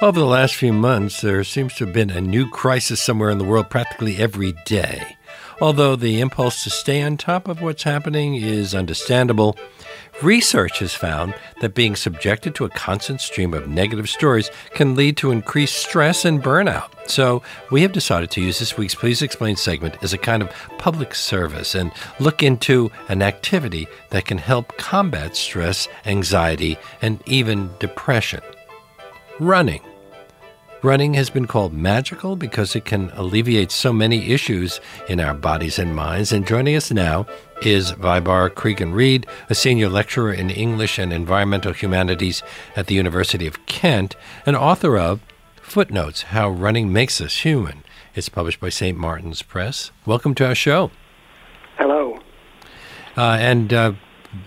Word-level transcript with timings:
Over 0.00 0.18
the 0.18 0.26
last 0.26 0.54
few 0.54 0.72
months, 0.72 1.20
there 1.20 1.44
seems 1.44 1.74
to 1.74 1.86
have 1.86 1.94
been 1.94 2.10
a 2.10 2.20
new 2.20 2.50
crisis 2.50 3.00
somewhere 3.00 3.30
in 3.30 3.38
the 3.38 3.44
world 3.44 3.70
practically 3.70 4.16
every 4.16 4.52
day. 4.64 5.16
Although 5.60 5.96
the 5.96 6.20
impulse 6.20 6.64
to 6.64 6.70
stay 6.70 7.00
on 7.02 7.16
top 7.16 7.46
of 7.48 7.62
what's 7.62 7.84
happening 7.84 8.34
is 8.34 8.74
understandable, 8.74 9.56
research 10.20 10.80
has 10.80 10.94
found 10.94 11.34
that 11.60 11.74
being 11.74 11.94
subjected 11.94 12.54
to 12.56 12.64
a 12.64 12.70
constant 12.70 13.20
stream 13.20 13.54
of 13.54 13.68
negative 13.68 14.08
stories 14.08 14.50
can 14.72 14.96
lead 14.96 15.16
to 15.18 15.30
increased 15.30 15.76
stress 15.76 16.24
and 16.24 16.42
burnout. 16.42 16.90
So, 17.08 17.42
we 17.70 17.82
have 17.82 17.92
decided 17.92 18.30
to 18.32 18.40
use 18.40 18.58
this 18.58 18.76
week's 18.76 18.94
Please 18.94 19.22
Explain 19.22 19.56
segment 19.56 19.96
as 20.02 20.12
a 20.12 20.18
kind 20.18 20.42
of 20.42 20.50
public 20.78 21.14
service 21.14 21.74
and 21.74 21.92
look 22.18 22.42
into 22.42 22.90
an 23.08 23.22
activity 23.22 23.86
that 24.10 24.24
can 24.24 24.38
help 24.38 24.76
combat 24.76 25.36
stress, 25.36 25.86
anxiety, 26.04 26.78
and 27.00 27.22
even 27.26 27.70
depression 27.78 28.40
running. 29.40 29.80
Running 30.82 31.14
has 31.14 31.30
been 31.30 31.46
called 31.46 31.72
magical 31.72 32.36
because 32.36 32.76
it 32.76 32.84
can 32.84 33.10
alleviate 33.14 33.70
so 33.70 33.90
many 33.90 34.32
issues 34.32 34.80
in 35.08 35.18
our 35.18 35.32
bodies 35.32 35.78
and 35.78 35.96
minds. 35.96 36.30
And 36.30 36.46
joining 36.46 36.76
us 36.76 36.90
now 36.90 37.26
is 37.62 37.92
Vybarr 37.92 38.50
Cregan-Reid, 38.54 39.26
a 39.48 39.54
senior 39.54 39.88
lecturer 39.88 40.32
in 40.32 40.50
English 40.50 40.98
and 40.98 41.10
Environmental 41.10 41.72
Humanities 41.72 42.42
at 42.76 42.86
the 42.86 42.94
University 42.94 43.46
of 43.46 43.64
Kent, 43.64 44.14
and 44.44 44.54
author 44.54 44.98
of 44.98 45.20
Footnotes 45.56 46.22
How 46.22 46.50
Running 46.50 46.92
Makes 46.92 47.18
Us 47.22 47.38
Human. 47.38 47.82
It's 48.14 48.28
published 48.28 48.60
by 48.60 48.68
St. 48.68 48.96
Martin's 48.96 49.40
Press. 49.40 49.90
Welcome 50.04 50.34
to 50.34 50.46
our 50.46 50.54
show. 50.54 50.90
Hello. 51.78 52.18
Uh, 53.16 53.38
and 53.40 53.72
uh, 53.72 53.92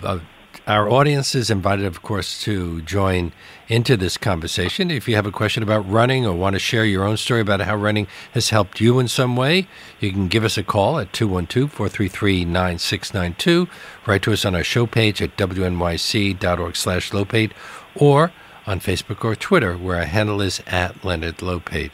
uh, 0.03 0.19
our 0.67 0.89
audience 0.89 1.33
is 1.33 1.49
invited, 1.49 1.85
of 1.85 2.01
course, 2.01 2.41
to 2.41 2.81
join 2.81 3.31
into 3.69 3.95
this 3.95 4.17
conversation. 4.17 4.91
If 4.91 5.07
you 5.07 5.15
have 5.15 5.25
a 5.25 5.31
question 5.31 5.63
about 5.63 5.89
running 5.89 6.25
or 6.25 6.33
want 6.33 6.55
to 6.55 6.59
share 6.59 6.83
your 6.83 7.05
own 7.05 7.15
story 7.15 7.39
about 7.39 7.61
how 7.61 7.77
running 7.77 8.07
has 8.33 8.49
helped 8.49 8.81
you 8.81 8.99
in 8.99 9.07
some 9.07 9.37
way, 9.37 9.67
you 10.01 10.11
can 10.11 10.27
give 10.27 10.43
us 10.43 10.57
a 10.57 10.63
call 10.63 10.99
at 10.99 11.13
212 11.13 11.71
433 11.71 12.43
9692. 12.43 13.67
Write 14.05 14.21
to 14.23 14.33
us 14.33 14.43
on 14.43 14.55
our 14.55 14.63
show 14.63 14.85
page 14.85 15.21
at 15.21 15.37
wnyc.org 15.37 16.75
slash 16.75 17.11
Lopate 17.11 17.51
or 17.95 18.33
on 18.65 18.81
Facebook 18.81 19.23
or 19.23 19.35
Twitter, 19.35 19.77
where 19.77 19.97
our 19.97 20.05
handle 20.05 20.41
is 20.41 20.61
at 20.67 21.05
Leonard 21.05 21.37
Lopate. 21.37 21.91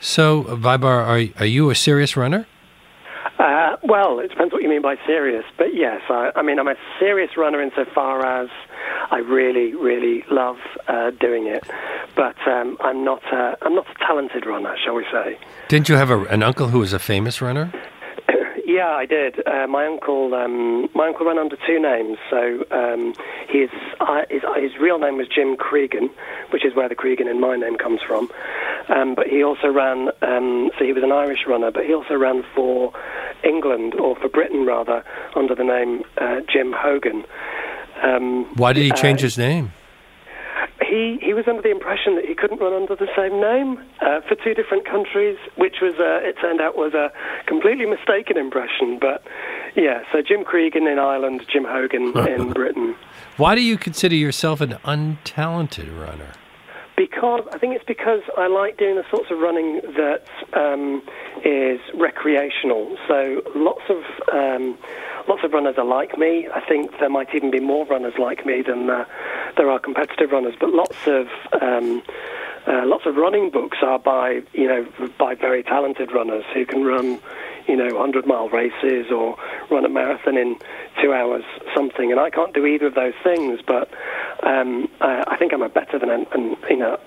So, 0.00 0.44
Vybarr, 0.44 0.84
are, 0.84 1.40
are 1.40 1.46
you 1.46 1.70
a 1.70 1.74
serious 1.74 2.16
runner? 2.16 2.46
Uh, 3.38 3.76
well, 3.82 4.18
it 4.20 4.28
depends 4.28 4.52
what 4.52 4.62
you 4.62 4.68
mean 4.68 4.82
by 4.82 4.96
serious, 5.06 5.44
but 5.56 5.74
yes, 5.74 6.00
I, 6.08 6.32
I 6.36 6.42
mean 6.42 6.58
I'm 6.58 6.68
a 6.68 6.76
serious 6.98 7.36
runner 7.36 7.60
insofar 7.62 8.24
as 8.24 8.48
I 9.10 9.18
really, 9.18 9.74
really 9.74 10.24
love 10.30 10.58
uh, 10.88 11.10
doing 11.10 11.46
it, 11.46 11.64
but 12.14 12.36
um, 12.46 12.76
I'm 12.80 13.04
not 13.04 13.22
a, 13.32 13.56
I'm 13.62 13.74
not 13.74 13.86
a 13.88 13.98
talented 14.06 14.46
runner, 14.46 14.76
shall 14.84 14.94
we 14.94 15.04
say? 15.12 15.38
Didn't 15.68 15.88
you 15.88 15.96
have 15.96 16.10
a, 16.10 16.24
an 16.24 16.42
uncle 16.42 16.68
who 16.68 16.80
was 16.80 16.92
a 16.92 16.98
famous 16.98 17.40
runner? 17.40 17.72
Yeah, 18.72 18.88
I 18.88 19.04
did. 19.04 19.46
Uh, 19.46 19.66
my 19.66 19.86
uncle, 19.86 20.32
um, 20.32 20.88
my 20.94 21.08
uncle 21.08 21.26
ran 21.26 21.36
under 21.36 21.56
two 21.66 21.78
names. 21.78 22.16
So 22.30 22.64
um, 22.70 23.12
his, 23.46 23.68
uh, 24.00 24.22
his 24.30 24.40
his 24.56 24.80
real 24.80 24.98
name 24.98 25.18
was 25.18 25.28
Jim 25.28 25.58
Cregan, 25.58 26.08
which 26.54 26.64
is 26.64 26.74
where 26.74 26.88
the 26.88 26.94
Cregan 26.94 27.28
in 27.28 27.38
my 27.38 27.54
name 27.54 27.76
comes 27.76 28.00
from. 28.00 28.30
Um, 28.88 29.14
but 29.14 29.26
he 29.26 29.44
also 29.44 29.68
ran. 29.68 30.08
Um, 30.22 30.70
so 30.78 30.86
he 30.86 30.94
was 30.94 31.02
an 31.02 31.12
Irish 31.12 31.40
runner, 31.46 31.70
but 31.70 31.84
he 31.84 31.92
also 31.92 32.14
ran 32.14 32.44
for 32.54 32.94
England 33.44 33.94
or 33.96 34.16
for 34.16 34.30
Britain 34.30 34.64
rather 34.64 35.04
under 35.36 35.54
the 35.54 35.64
name 35.64 36.02
uh, 36.16 36.40
Jim 36.50 36.72
Hogan. 36.74 37.24
Um, 38.02 38.46
Why 38.56 38.72
did 38.72 38.84
he 38.84 38.90
change 38.92 39.20
uh, 39.20 39.24
his 39.24 39.36
name? 39.36 39.72
He, 40.86 41.18
he 41.22 41.34
was 41.34 41.44
under 41.48 41.62
the 41.62 41.70
impression 41.70 42.16
that 42.16 42.24
he 42.24 42.34
couldn't 42.34 42.60
run 42.60 42.72
under 42.72 42.94
the 42.96 43.08
same 43.16 43.40
name 43.40 43.78
uh, 44.00 44.20
for 44.26 44.34
two 44.36 44.54
different 44.54 44.84
countries, 44.84 45.36
which 45.56 45.76
was, 45.82 45.94
uh, 45.98 46.26
it 46.26 46.36
turned 46.40 46.60
out, 46.60 46.76
was 46.76 46.94
a 46.94 47.12
completely 47.46 47.86
mistaken 47.86 48.36
impression. 48.36 48.98
But 49.00 49.22
yeah, 49.76 50.02
so 50.12 50.22
Jim 50.22 50.44
Cregan 50.44 50.86
in 50.86 50.98
Ireland, 50.98 51.44
Jim 51.52 51.64
Hogan 51.64 52.16
in 52.28 52.52
Britain. 52.52 52.94
Why 53.36 53.54
do 53.54 53.62
you 53.62 53.76
consider 53.76 54.14
yourself 54.14 54.60
an 54.60 54.78
untalented 54.84 55.88
runner? 55.98 56.32
Because 56.96 57.44
I 57.52 57.58
think 57.58 57.74
it's 57.74 57.84
because 57.84 58.20
I 58.36 58.48
like 58.48 58.76
doing 58.76 58.96
the 58.96 59.04
sorts 59.10 59.30
of 59.30 59.38
running 59.38 59.80
that 59.96 60.24
um, 60.52 61.02
is 61.44 61.80
recreational. 61.94 62.96
So 63.08 63.42
lots 63.54 63.82
of 63.88 64.02
um, 64.32 64.78
lots 65.28 65.42
of 65.42 65.52
runners 65.52 65.76
are 65.78 65.84
like 65.84 66.18
me. 66.18 66.48
I 66.54 66.60
think 66.60 66.90
there 67.00 67.08
might 67.08 67.34
even 67.34 67.50
be 67.50 67.60
more 67.60 67.86
runners 67.86 68.14
like 68.18 68.44
me 68.44 68.62
than 68.62 68.90
uh, 68.90 69.04
there 69.56 69.70
are 69.70 69.78
competitive 69.78 70.32
runners. 70.32 70.54
But 70.60 70.70
lots 70.70 71.06
of 71.06 71.28
um, 71.60 72.02
uh, 72.66 72.82
lots 72.86 73.06
of 73.06 73.16
running 73.16 73.50
books 73.50 73.78
are 73.82 73.98
by 73.98 74.42
you 74.52 74.68
know 74.68 74.86
by 75.18 75.34
very 75.34 75.62
talented 75.62 76.12
runners 76.12 76.44
who 76.54 76.64
can 76.64 76.84
run 76.84 77.18
you 77.66 77.76
know, 77.76 77.94
100 77.94 78.26
mile 78.26 78.48
races 78.48 79.10
or 79.10 79.36
run 79.70 79.84
a 79.84 79.88
marathon 79.88 80.36
in 80.36 80.56
two 81.00 81.12
hours 81.12 81.44
something. 81.74 82.10
And 82.10 82.20
I 82.20 82.30
can't 82.30 82.54
do 82.54 82.66
either 82.66 82.86
of 82.86 82.94
those 82.94 83.14
things, 83.22 83.60
but 83.66 83.90
um, 84.42 84.88
I, 85.00 85.24
I 85.26 85.36
think 85.36 85.52
I'm 85.52 85.62
a 85.62 85.68
better 85.68 85.98
than, 85.98 86.10
and, 86.10 86.56
you 86.68 86.76
know, 86.76 86.98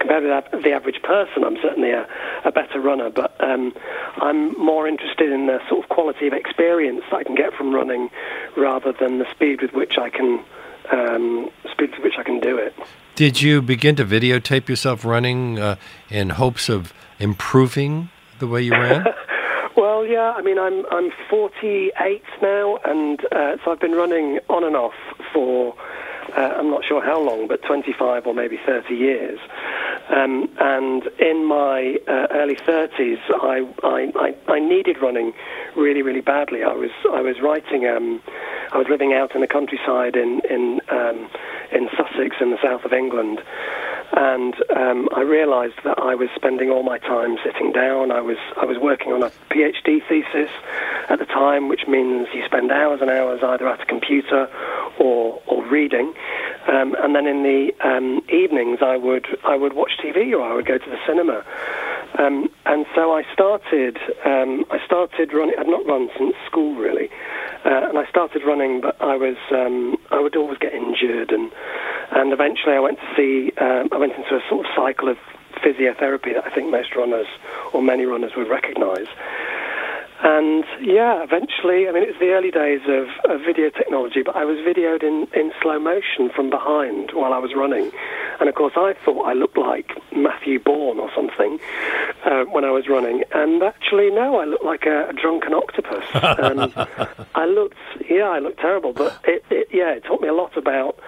compared 0.00 0.24
with 0.24 0.62
the 0.62 0.72
average 0.72 1.02
person, 1.02 1.44
I'm 1.44 1.56
certainly 1.62 1.90
a, 1.90 2.06
a 2.44 2.52
better 2.52 2.80
runner. 2.80 3.10
But 3.10 3.34
um, 3.40 3.74
I'm 4.16 4.58
more 4.58 4.86
interested 4.88 5.30
in 5.30 5.46
the 5.46 5.60
sort 5.68 5.84
of 5.84 5.88
quality 5.88 6.26
of 6.26 6.32
experience 6.32 7.02
that 7.10 7.16
I 7.16 7.24
can 7.24 7.34
get 7.34 7.54
from 7.54 7.74
running 7.74 8.10
rather 8.56 8.92
than 8.92 9.18
the 9.18 9.30
speed 9.30 9.62
with 9.62 9.72
which 9.72 9.98
I 9.98 10.10
can. 10.10 10.44
Um, 10.90 11.48
speed 11.70 11.92
with 11.92 12.02
which 12.02 12.14
I 12.18 12.24
can 12.24 12.40
do 12.40 12.58
it. 12.58 12.74
Did 13.14 13.40
you 13.40 13.62
begin 13.62 13.94
to 13.96 14.04
videotape 14.04 14.68
yourself 14.68 15.04
running 15.04 15.58
uh, 15.58 15.76
in 16.10 16.30
hopes 16.30 16.68
of 16.68 16.92
improving 17.20 18.10
the 18.40 18.48
way 18.48 18.62
you 18.62 18.72
ran? 18.72 19.06
Well, 20.02 20.10
yeah. 20.10 20.32
I 20.32 20.42
mean, 20.42 20.58
I'm 20.58 20.84
I'm 20.90 21.12
48 21.30 22.22
now, 22.42 22.76
and 22.84 23.24
uh, 23.30 23.56
so 23.64 23.70
I've 23.70 23.78
been 23.78 23.92
running 23.92 24.40
on 24.50 24.64
and 24.64 24.74
off 24.74 24.96
for 25.32 25.76
uh, 26.36 26.40
I'm 26.58 26.70
not 26.70 26.84
sure 26.84 27.00
how 27.00 27.20
long, 27.20 27.46
but 27.46 27.62
25 27.62 28.26
or 28.26 28.34
maybe 28.34 28.58
30 28.66 28.94
years. 28.96 29.38
Um, 30.08 30.48
and 30.58 31.06
in 31.20 31.44
my 31.44 31.98
uh, 32.08 32.26
early 32.32 32.56
30s, 32.56 33.20
I, 33.30 33.64
I, 33.84 34.12
I, 34.16 34.52
I, 34.52 34.58
needed 34.58 35.00
running 35.00 35.34
really, 35.76 36.02
really 36.02 36.20
badly. 36.20 36.64
I 36.64 36.72
was 36.72 36.90
I 37.12 37.20
was 37.20 37.40
writing. 37.40 37.86
Um, 37.86 38.20
I 38.72 38.78
was 38.78 38.88
living 38.90 39.12
out 39.12 39.36
in 39.36 39.40
the 39.40 39.46
countryside 39.46 40.16
in 40.16 40.40
in 40.50 40.80
um, 40.90 41.30
in 41.70 41.88
Sussex 41.96 42.36
in 42.40 42.50
the 42.50 42.58
south 42.60 42.84
of 42.84 42.92
England, 42.92 43.40
and 44.12 44.54
um, 44.76 45.08
I 45.14 45.22
realised 45.22 45.76
that 45.84 45.98
I 45.98 46.14
was 46.14 46.28
spending 46.36 46.70
all 46.70 46.82
my 46.82 46.98
time 46.98 47.38
sitting 47.44 47.72
down. 47.72 48.10
I 48.10 48.20
was 48.20 48.36
I 48.60 48.64
was 48.64 48.78
working 48.78 49.12
on 49.12 49.22
a 49.22 49.30
PhD 49.50 50.06
thesis 50.08 50.50
at 51.08 51.18
the 51.18 51.24
time, 51.24 51.68
which 51.68 51.86
means 51.88 52.28
you 52.34 52.44
spend 52.44 52.70
hours 52.70 53.00
and 53.00 53.10
hours 53.10 53.40
either 53.42 53.66
at 53.68 53.80
a 53.80 53.86
computer 53.86 54.48
or 54.98 55.40
or 55.46 55.64
reading, 55.66 56.12
um, 56.68 56.94
and 57.00 57.14
then 57.14 57.26
in 57.26 57.42
the 57.42 57.72
um, 57.82 58.22
evenings 58.28 58.80
I 58.82 58.96
would 58.96 59.26
I 59.44 59.56
would 59.56 59.72
watch 59.72 59.92
TV 60.02 60.32
or 60.32 60.42
I 60.42 60.54
would 60.54 60.66
go 60.66 60.78
to 60.78 60.90
the 60.90 60.98
cinema. 61.06 61.44
Um, 62.18 62.48
and 62.66 62.86
so 62.94 63.12
I 63.12 63.22
started. 63.32 63.98
Um, 64.24 64.64
I 64.70 64.78
started 64.84 65.32
running. 65.32 65.54
I'd 65.58 65.66
not 65.66 65.86
run 65.86 66.10
since 66.18 66.34
school 66.46 66.74
really, 66.76 67.08
uh, 67.64 67.88
and 67.88 67.98
I 67.98 68.08
started 68.08 68.42
running. 68.44 68.80
But 68.80 69.00
I 69.00 69.16
was. 69.16 69.36
Um, 69.50 69.96
I 70.10 70.20
would 70.20 70.36
always 70.36 70.58
get 70.58 70.72
injured, 70.74 71.30
and 71.30 71.50
and 72.12 72.32
eventually 72.32 72.74
I 72.74 72.80
went 72.80 72.98
to 72.98 73.08
see. 73.16 73.52
Um, 73.58 73.88
I 73.92 73.98
went 73.98 74.12
into 74.12 74.36
a 74.36 74.42
sort 74.48 74.66
of 74.66 74.72
cycle 74.76 75.08
of 75.08 75.16
physiotherapy 75.64 76.34
that 76.34 76.44
I 76.44 76.54
think 76.54 76.70
most 76.70 76.94
runners 76.96 77.26
or 77.72 77.82
many 77.82 78.04
runners 78.04 78.32
would 78.36 78.48
recognise. 78.48 79.06
And 80.22 80.64
yeah, 80.80 81.24
eventually, 81.24 81.88
I 81.88 81.92
mean, 81.92 82.04
it 82.04 82.10
was 82.10 82.20
the 82.20 82.30
early 82.30 82.52
days 82.52 82.80
of, 82.86 83.08
of, 83.28 83.44
video 83.44 83.70
technology, 83.70 84.22
but 84.22 84.36
I 84.36 84.44
was 84.44 84.56
videoed 84.58 85.02
in, 85.02 85.26
in 85.34 85.50
slow 85.60 85.80
motion 85.80 86.30
from 86.30 86.48
behind 86.48 87.10
while 87.12 87.32
I 87.32 87.38
was 87.38 87.54
running. 87.56 87.90
And 88.38 88.48
of 88.48 88.54
course, 88.54 88.74
I 88.76 88.94
thought 89.04 89.22
I 89.22 89.32
looked 89.32 89.58
like 89.58 89.90
Matthew 90.14 90.60
Bourne 90.60 91.00
or 91.00 91.10
something 91.12 91.58
uh, 92.24 92.44
when 92.44 92.64
I 92.64 92.70
was 92.70 92.86
running. 92.86 93.24
And 93.34 93.64
actually, 93.64 94.10
no, 94.10 94.38
I 94.38 94.44
looked 94.44 94.64
like 94.64 94.86
a, 94.86 95.08
a 95.08 95.12
drunken 95.12 95.54
octopus. 95.54 96.04
And 96.14 96.72
I 97.34 97.46
looked, 97.46 97.78
yeah, 98.08 98.28
I 98.28 98.38
looked 98.38 98.60
terrible. 98.60 98.92
But 98.92 99.18
it, 99.24 99.44
it, 99.50 99.68
yeah, 99.72 99.90
it 99.90 100.04
taught 100.04 100.20
me 100.20 100.28
a 100.28 100.34
lot 100.34 100.56
about 100.56 101.00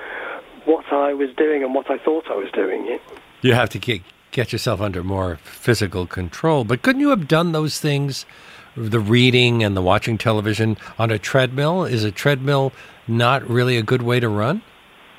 what 0.65 0.93
I 0.93 1.15
was 1.15 1.31
doing 1.37 1.63
and 1.63 1.73
what 1.73 1.89
I 1.89 1.99
thought 1.99 2.25
I 2.29 2.35
was 2.35 2.51
doing. 2.51 2.99
You 3.43 3.55
have 3.55 3.71
to 3.71 3.79
get, 3.79 4.03
get 4.33 4.51
yourself 4.51 4.81
under 4.81 5.05
more 5.05 5.37
physical 5.37 6.09
control. 6.09 6.65
But 6.65 6.83
couldn't 6.83 7.01
you 7.01 7.11
have 7.11 7.29
done 7.29 7.53
those 7.53 7.79
things? 7.79 8.27
The 8.77 9.01
reading 9.01 9.63
and 9.63 9.77
the 9.77 9.83
watching 9.83 10.19
television 10.19 10.77
on 10.99 11.11
a 11.11 11.19
treadmill? 11.19 11.85
Is 11.85 12.05
a 12.05 12.11
treadmill 12.11 12.73
not 13.07 13.49
really 13.49 13.77
a 13.77 13.83
good 13.83 14.03
way 14.03 14.21
to 14.21 14.29
run? 14.29 14.63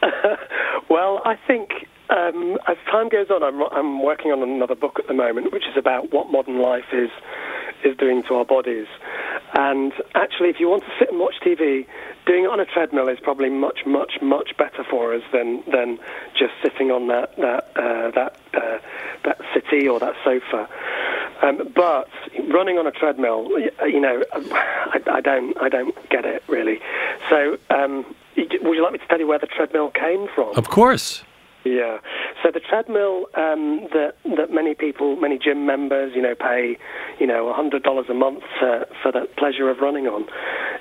well, 0.89 1.21
I 1.25 1.37
think 1.47 1.69
um, 2.09 2.57
as 2.67 2.77
time 2.91 3.09
goes 3.09 3.29
on, 3.29 3.43
I'm, 3.43 3.61
I'm 3.71 4.03
working 4.03 4.31
on 4.31 4.43
another 4.43 4.75
book 4.75 4.99
at 4.99 5.07
the 5.07 5.13
moment, 5.13 5.51
which 5.51 5.65
is 5.65 5.77
about 5.77 6.11
what 6.11 6.31
modern 6.31 6.61
life 6.61 6.93
is 6.93 7.09
is 7.83 7.95
doing 7.97 8.23
to 8.23 8.35
our 8.35 8.45
bodies. 8.45 8.87
And 9.53 9.93
actually, 10.15 10.49
if 10.49 10.59
you 10.59 10.69
want 10.69 10.83
to 10.83 10.91
sit 10.97 11.09
and 11.09 11.19
watch 11.19 11.35
TV, 11.45 11.85
doing 12.25 12.45
it 12.45 12.49
on 12.49 12.59
a 12.59 12.65
treadmill 12.65 13.07
is 13.07 13.19
probably 13.19 13.49
much, 13.49 13.85
much, 13.85 14.13
much 14.21 14.57
better 14.57 14.83
for 14.89 15.13
us 15.13 15.23
than 15.31 15.63
than 15.71 15.99
just 16.37 16.53
sitting 16.63 16.91
on 16.91 17.07
that 17.07 17.35
that 17.37 17.71
uh, 17.75 18.11
that 18.11 18.37
uh, 18.53 18.79
that 19.23 19.39
settee 19.53 19.87
or 19.87 19.99
that 19.99 20.15
sofa. 20.23 20.67
Um, 21.41 21.71
but 21.75 22.09
running 22.53 22.77
on 22.77 22.87
a 22.87 22.91
treadmill, 22.91 23.49
you 23.85 23.99
know, 23.99 24.23
I, 24.33 25.01
I 25.11 25.21
don't 25.21 25.55
I 25.61 25.69
don't 25.69 25.95
get 26.09 26.25
it 26.25 26.43
really. 26.47 26.79
So, 27.29 27.57
um, 27.69 28.05
would 28.37 28.75
you 28.75 28.83
like 28.83 28.93
me 28.93 28.99
to 28.99 29.07
tell 29.07 29.19
you 29.19 29.27
where 29.27 29.39
the 29.39 29.47
treadmill 29.47 29.91
came 29.91 30.27
from? 30.33 30.55
Of 30.55 30.69
course. 30.69 31.23
Yeah. 31.65 31.97
So 32.43 32.51
the 32.51 32.59
treadmill 32.59 33.25
um, 33.33 33.87
that 33.91 34.13
that 34.37 34.51
many 34.53 34.75
people, 34.75 35.15
many 35.15 35.39
gym 35.39 35.65
members, 35.65 36.13
you 36.15 36.21
know, 36.21 36.35
pay, 36.35 36.77
you 37.19 37.25
know, 37.25 37.51
hundred 37.53 37.81
dollars 37.81 38.05
a 38.07 38.13
month 38.13 38.43
uh, 38.61 38.85
for 39.01 39.11
the 39.11 39.27
pleasure 39.35 39.69
of 39.69 39.79
running 39.79 40.05
on. 40.05 40.25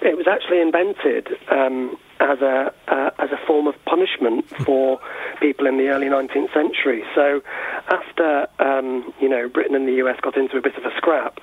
It 0.03 0.17
was 0.17 0.27
actually 0.29 0.61
invented 0.61 1.29
um, 1.51 1.97
as 2.21 2.43
a 2.43 2.71
uh, 2.87 3.11
as 3.19 3.31
a 3.33 3.47
form 3.47 3.67
of 3.67 3.75
punishment 3.87 4.47
for 4.67 5.01
people 5.41 5.67
in 5.67 5.79
the 5.79 5.89
early 5.89 6.07
19th 6.07 6.53
century. 6.53 7.03
So 7.15 7.41
after 7.89 8.47
um, 8.59 9.13
you 9.21 9.29
know 9.29 9.49
Britain 9.49 9.75
and 9.75 9.87
the 9.87 9.95
US 10.05 10.19
got 10.21 10.37
into 10.37 10.57
a 10.57 10.61
bit 10.61 10.77
of 10.77 10.85
a 10.85 10.95
scrap, 10.97 11.41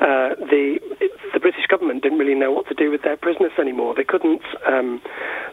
uh, 0.00 0.34
the 0.36 0.78
the 1.32 1.40
British 1.40 1.66
government 1.66 2.02
didn't 2.02 2.18
really 2.18 2.34
know 2.34 2.50
what 2.50 2.66
to 2.68 2.74
do 2.74 2.90
with 2.90 3.02
their 3.02 3.16
prisoners 3.16 3.52
anymore. 3.58 3.94
They 3.94 4.04
couldn't 4.04 4.42
um, 4.66 5.00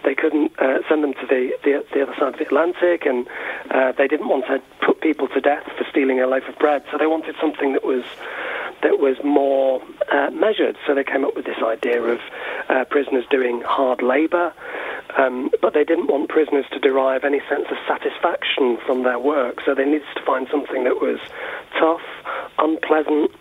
they 0.03 0.15
couldn't 0.15 0.51
uh, 0.59 0.79
send 0.87 1.03
them 1.03 1.13
to 1.13 1.27
the, 1.27 1.51
the, 1.63 1.83
the 1.93 2.03
other 2.03 2.13
side 2.17 2.33
of 2.33 2.39
the 2.39 2.45
Atlantic, 2.45 3.05
and 3.05 3.27
uh, 3.71 3.91
they 3.97 4.07
didn't 4.07 4.29
want 4.29 4.45
to 4.47 4.61
put 4.85 5.01
people 5.01 5.27
to 5.29 5.41
death 5.41 5.65
for 5.77 5.85
stealing 5.89 6.19
a 6.21 6.27
loaf 6.27 6.43
of 6.47 6.57
bread. 6.59 6.83
So 6.91 6.97
they 6.97 7.07
wanted 7.07 7.35
something 7.41 7.73
that 7.73 7.83
was 7.83 8.03
that 8.83 8.99
was 8.99 9.17
more 9.23 9.81
uh, 10.11 10.29
measured. 10.31 10.77
So 10.85 10.93
they 10.93 11.03
came 11.03 11.25
up 11.25 11.35
with 11.35 11.45
this 11.45 11.61
idea 11.63 12.01
of 12.01 12.19
uh, 12.69 12.85
prisoners 12.85 13.25
doing 13.29 13.61
hard 13.61 14.01
labour, 14.01 14.53
um, 15.17 15.49
but 15.61 15.73
they 15.73 15.83
didn't 15.83 16.07
want 16.07 16.29
prisoners 16.29 16.65
to 16.71 16.79
derive 16.79 17.23
any 17.23 17.39
sense 17.49 17.65
of 17.71 17.77
satisfaction 17.87 18.77
from 18.85 19.03
their 19.03 19.19
work. 19.19 19.57
So 19.65 19.73
they 19.73 19.85
needed 19.85 20.07
to 20.15 20.25
find 20.25 20.47
something 20.51 20.83
that 20.83 21.01
was 21.01 21.19
tough, 21.79 22.05
unpleasant, 22.57 23.31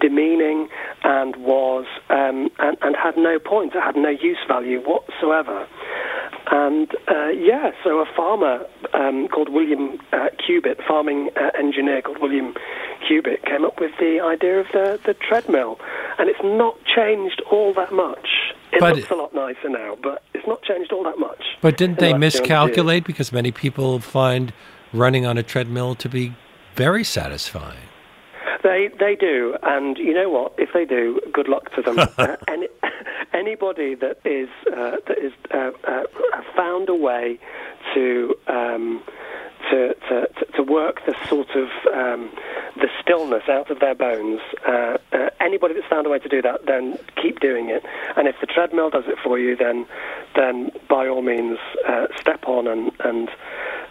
demeaning, 0.00 0.68
and 1.02 1.36
was 1.36 1.86
um, 2.08 2.50
and, 2.58 2.76
and 2.82 2.96
had 2.96 3.16
no 3.16 3.38
point. 3.38 3.74
It 3.74 3.82
had 3.82 3.96
no 3.96 4.10
use 4.10 4.38
value 4.46 4.80
whatsoever. 4.80 5.66
And 6.50 6.94
uh, 7.08 7.28
yeah, 7.28 7.72
so 7.82 8.00
a 8.00 8.06
farmer 8.16 8.66
um, 8.92 9.28
called 9.28 9.48
William 9.48 9.98
uh, 10.12 10.28
Cubitt, 10.44 10.78
farming 10.86 11.30
uh, 11.36 11.50
engineer 11.58 12.02
called 12.02 12.20
William 12.20 12.54
Cubitt, 13.06 13.44
came 13.44 13.64
up 13.64 13.80
with 13.80 13.92
the 13.98 14.20
idea 14.20 14.60
of 14.60 14.66
the, 14.72 15.00
the 15.04 15.14
treadmill. 15.14 15.80
And 16.18 16.28
it's 16.28 16.42
not 16.42 16.76
changed 16.84 17.42
all 17.50 17.72
that 17.74 17.92
much. 17.92 18.28
It 18.72 18.80
but 18.80 18.96
looks 18.96 19.10
a 19.10 19.14
lot 19.14 19.34
nicer 19.34 19.68
now, 19.68 19.96
but 20.02 20.22
it's 20.34 20.46
not 20.46 20.62
changed 20.62 20.92
all 20.92 21.04
that 21.04 21.18
much. 21.18 21.42
But 21.60 21.76
didn't 21.76 21.98
they 21.98 22.12
miscalculate? 22.12 23.04
Because 23.04 23.32
many 23.32 23.52
people 23.52 24.00
find 24.00 24.52
running 24.92 25.24
on 25.26 25.38
a 25.38 25.42
treadmill 25.42 25.94
to 25.96 26.08
be 26.08 26.34
very 26.74 27.04
satisfying. 27.04 27.78
They 28.62 28.88
they 28.98 29.14
do, 29.14 29.56
and 29.62 29.98
you 29.98 30.14
know 30.14 30.30
what? 30.30 30.54
If 30.56 30.70
they 30.72 30.86
do, 30.86 31.20
good 31.32 31.48
luck 31.48 31.70
to 31.74 31.82
them. 31.82 31.98
uh, 32.18 32.36
any, 32.48 32.66
anybody 33.44 33.94
that 33.94 34.18
is 34.24 34.48
uh, 34.66 34.96
that 35.06 35.18
is 35.18 35.32
uh, 35.52 35.70
uh, 35.86 36.04
found 36.56 36.88
a 36.88 36.94
way 36.94 37.38
to. 37.94 38.34
Um, 38.46 39.02
to, 39.70 39.94
to, 39.94 40.26
to 40.56 40.62
work 40.62 41.00
the 41.06 41.14
sort 41.26 41.48
of 41.56 41.68
um, 41.94 42.30
the 42.76 42.88
stillness 43.00 43.44
out 43.48 43.70
of 43.70 43.80
their 43.80 43.94
bones. 43.94 44.40
Uh, 44.68 44.98
uh, 45.10 45.30
anybody 45.40 45.72
that's 45.72 45.86
found 45.88 46.06
a 46.06 46.10
way 46.10 46.18
to 46.18 46.28
do 46.28 46.42
that, 46.42 46.66
then 46.66 46.98
keep 47.20 47.40
doing 47.40 47.70
it. 47.70 47.82
And 48.14 48.28
if 48.28 48.36
the 48.42 48.46
treadmill 48.46 48.90
does 48.90 49.04
it 49.06 49.16
for 49.24 49.38
you, 49.38 49.56
then 49.56 49.86
then 50.36 50.70
by 50.88 51.08
all 51.08 51.22
means 51.22 51.58
uh, 51.88 52.08
step 52.20 52.46
on 52.46 52.66
and 52.66 52.92
and 53.00 53.30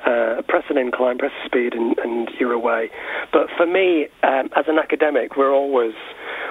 uh, 0.06 0.42
press 0.48 0.66
an 0.70 0.78
incline, 0.78 1.18
press 1.18 1.32
a 1.44 1.46
speed, 1.46 1.74
and, 1.74 1.98
and 2.00 2.30
you're 2.40 2.54
away. 2.54 2.90
But 3.32 3.48
for 3.56 3.66
me, 3.66 4.10
um, 4.22 4.50
as 4.56 4.66
an 4.68 4.78
academic, 4.78 5.38
we're 5.38 5.54
always 5.54 5.96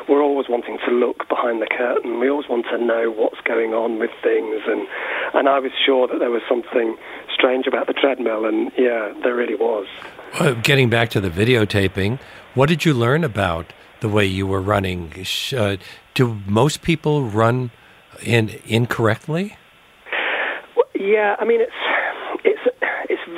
we're 0.09 0.23
always 0.23 0.47
wanting 0.49 0.79
to 0.87 0.91
look 0.93 1.29
behind 1.29 1.61
the 1.63 1.67
curtain. 1.67 2.21
We 2.21 2.29
always 2.29 2.49
want 2.49 2.67
to 2.71 2.79
know 2.79 3.11
what's 3.11 3.41
going 3.45 3.73
on 3.75 3.99
with 3.99 4.11
things, 4.23 4.63
and 4.67 4.87
and 5.35 5.49
I 5.49 5.59
was 5.59 5.73
sure 5.85 6.09
that 6.09 6.19
there 6.19 6.31
was 6.31 6.43
something 6.49 6.97
strange 7.33 7.67
about 7.67 7.87
the 7.87 7.93
treadmill, 7.93 8.45
and 8.45 8.71
yeah, 8.77 9.13
there 9.23 9.35
really 9.35 9.55
was. 9.55 9.87
Uh, 10.35 10.53
getting 10.63 10.89
back 10.91 11.11
to 11.11 11.21
the 11.21 11.31
videotaping, 11.31 12.19
what 12.55 12.69
did 12.69 12.85
you 12.85 12.95
learn 12.95 13.25
about 13.25 13.73
the 14.01 14.09
way 14.09 14.25
you 14.25 14.47
were 14.47 14.61
running? 14.61 15.13
Uh, 15.57 15.77
do 16.15 16.41
most 16.47 16.83
people 16.83 17.25
run 17.25 17.71
in 18.23 18.51
incorrectly? 18.67 19.57
Yeah, 20.95 21.37
I 21.39 21.45
mean 21.45 21.61
it's 21.61 21.73
it's 22.45 22.72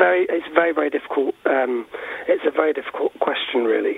very 0.04 0.26
it's 0.28 0.50
very 0.54 0.72
very 0.72 0.90
difficult. 0.90 1.34
Um, 1.46 1.86
it's 2.28 2.44
a 2.46 2.50
very 2.50 2.72
difficult 2.72 3.12
question, 3.20 3.64
really. 3.64 3.96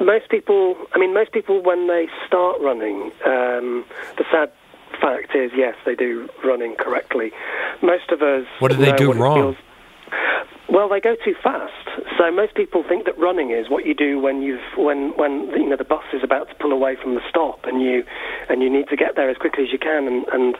Most 0.00 0.28
people, 0.30 0.76
I 0.94 0.98
mean, 0.98 1.14
most 1.14 1.32
people 1.32 1.62
when 1.62 1.86
they 1.88 2.06
start 2.26 2.60
running, 2.60 3.10
um, 3.26 3.84
the 4.16 4.24
sad 4.30 4.50
fact 5.00 5.34
is, 5.34 5.50
yes, 5.56 5.74
they 5.86 5.94
do 5.94 6.28
run 6.44 6.62
incorrectly. 6.62 7.30
Most 7.82 8.10
of 8.10 8.22
us. 8.22 8.46
What 8.58 8.72
do 8.72 8.78
they 8.78 8.92
do 8.92 9.12
wrong? 9.12 9.56
Well, 10.70 10.88
they 10.88 11.00
go 11.00 11.16
too 11.24 11.34
fast. 11.42 11.72
So 12.18 12.30
most 12.30 12.54
people 12.54 12.84
think 12.86 13.06
that 13.06 13.18
running 13.18 13.50
is 13.50 13.70
what 13.70 13.86
you 13.86 13.94
do 13.94 14.18
when 14.18 14.42
you've 14.42 14.68
when 14.76 15.16
when 15.16 15.48
you 15.56 15.68
know 15.68 15.76
the 15.76 15.84
bus 15.84 16.04
is 16.12 16.22
about 16.22 16.48
to 16.50 16.54
pull 16.56 16.72
away 16.72 16.94
from 17.00 17.14
the 17.14 17.22
stop, 17.28 17.64
and 17.64 17.80
you 17.80 18.04
and 18.50 18.62
you 18.62 18.68
need 18.68 18.88
to 18.88 18.96
get 18.96 19.16
there 19.16 19.30
as 19.30 19.36
quickly 19.38 19.64
as 19.64 19.72
you 19.72 19.78
can. 19.78 20.06
And, 20.06 20.26
and 20.28 20.56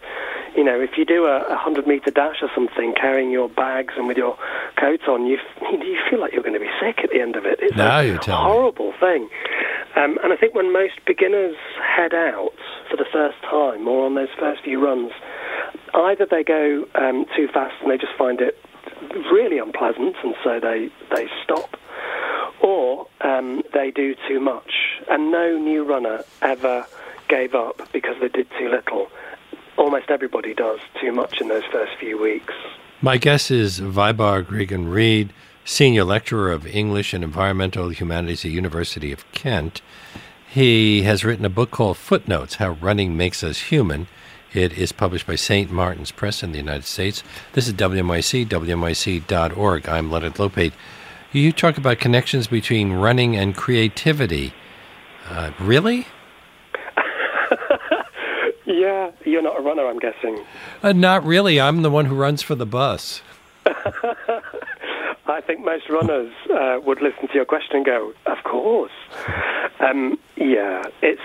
you 0.59 0.65
know, 0.65 0.81
if 0.81 0.99
you 0.99 1.05
do 1.05 1.25
a, 1.27 1.47
a 1.47 1.57
hundred 1.57 1.87
meter 1.87 2.11
dash 2.11 2.43
or 2.43 2.51
something, 2.53 2.93
carrying 3.01 3.31
your 3.31 3.49
bags 3.49 3.95
and 3.97 4.09
with 4.09 4.17
your 4.17 4.37
coat 4.77 5.07
on, 5.07 5.25
you 5.25 5.39
you 5.71 5.97
feel 6.11 6.21
like 6.21 6.33
you're 6.33 6.43
going 6.43 6.59
to 6.59 6.61
be 6.61 6.71
sick 6.83 6.99
at 7.05 7.11
the 7.11 7.21
end 7.21 7.37
of 7.37 7.47
it. 7.47 7.61
It's 7.63 7.77
now 7.77 8.01
a 8.01 8.19
horrible 8.35 8.91
me. 8.91 8.99
thing. 8.99 9.29
Um, 9.95 10.19
and 10.25 10.33
I 10.33 10.37
think 10.37 10.57
when 10.57 10.73
most 10.73 10.95
beginners 11.07 11.55
head 11.81 12.13
out 12.13 12.55
for 12.91 12.97
the 12.97 13.07
first 13.13 13.41
time 13.43 13.87
or 13.87 14.05
on 14.05 14.17
those 14.17 14.35
first 14.37 14.65
few 14.65 14.85
runs, 14.85 15.13
either 15.95 16.27
they 16.29 16.43
go 16.43 16.89
um, 16.97 17.25
too 17.37 17.47
fast 17.55 17.77
and 17.81 17.93
they 17.93 17.97
just 17.97 18.15
find 18.19 18.41
it 18.41 18.59
really 19.31 19.59
unpleasant, 19.59 20.17
and 20.25 20.35
so 20.43 20.59
they 20.59 20.91
they 21.15 21.29
stop, 21.45 21.77
or 22.61 23.07
um, 23.21 23.63
they 23.73 23.93
do 23.93 24.17
too 24.27 24.41
much. 24.41 24.73
And 25.09 25.31
no 25.31 25.57
new 25.57 25.85
runner 25.85 26.25
ever 26.43 26.85
gave 27.29 27.55
up 27.55 27.81
because 27.93 28.17
they 28.21 28.29
did 28.29 28.49
too 28.59 28.69
little. 28.69 29.07
Almost 29.79 30.11
everybody 30.11 30.55
does 30.55 30.81
too 31.01 31.13
much 31.13 31.41
in 31.41 31.49
those 31.49 31.65
first 31.73 31.93
few 31.99 32.21
weeks. 32.21 32.53
My 33.01 33.17
guess 33.17 33.51
is 33.51 33.81
Vybarr 33.81 34.45
Cregan 34.45 34.89
Reid, 34.89 35.33
senior 35.65 36.05
lecturer 36.05 36.51
of 36.51 36.67
English 36.67 37.15
and 37.15 37.23
Environmental 37.23 37.89
Humanities 37.91 38.41
at 38.41 38.49
the 38.49 38.51
University 38.51 39.13
of 39.13 39.31
Kent. 39.33 39.81
He 40.51 41.03
has 41.03 41.25
written 41.25 41.45
a 41.45 41.51
book 41.51 41.71
called 41.71 41.97
Footnotes: 41.97 42.57
How 42.57 42.71
Running 42.71 43.17
Makes 43.17 43.45
Us 43.45 43.61
Human 43.71 44.09
it 44.55 44.73
is 44.79 44.93
published 44.93 45.27
by 45.27 45.35
St. 45.35 45.71
Martin's 45.71 46.11
Press 46.11 46.43
in 46.43 46.53
the 46.53 46.59
United 46.59 46.85
States. 46.85 47.23
This 47.53 47.69
is 47.69 47.75
WNYC, 47.75 48.47
WNYC.org. 48.49 49.89
I'm 49.89 50.11
Leonard 50.11 50.35
Lopate. 50.35 50.73
You 51.33 51.53
talk 51.53 51.77
about 51.77 51.99
connections 51.99 52.47
between 52.47 52.95
running 52.95 53.37
and 53.37 53.55
creativity. 53.55 54.55
Uh, 55.29 55.51
really? 55.61 56.07
Yeah, 58.79 59.11
you're 59.25 59.43
not 59.43 59.59
a 59.59 59.63
runner, 59.63 59.87
I'm 59.87 59.99
guessing. 59.99 60.45
Uh, 60.83 60.93
not 60.93 61.25
really. 61.25 61.61
I'm 61.61 61.83
the 61.83 61.91
one 61.91 62.07
who 62.07 62.15
runs 62.15 62.43
for 62.43 62.55
the 62.55 62.67
bus. 62.67 63.23
I 65.27 65.43
think 65.43 65.61
most 65.65 65.89
runners 65.91 66.33
uh, 66.51 66.79
would 66.85 67.03
listen 67.03 67.29
to 67.29 67.35
your 67.35 67.45
question 67.45 67.77
and 67.77 67.85
go, 67.85 68.13
"Of 68.27 68.43
course." 68.45 68.93
Um, 69.81 70.19
yeah, 70.37 70.85
it's 71.03 71.23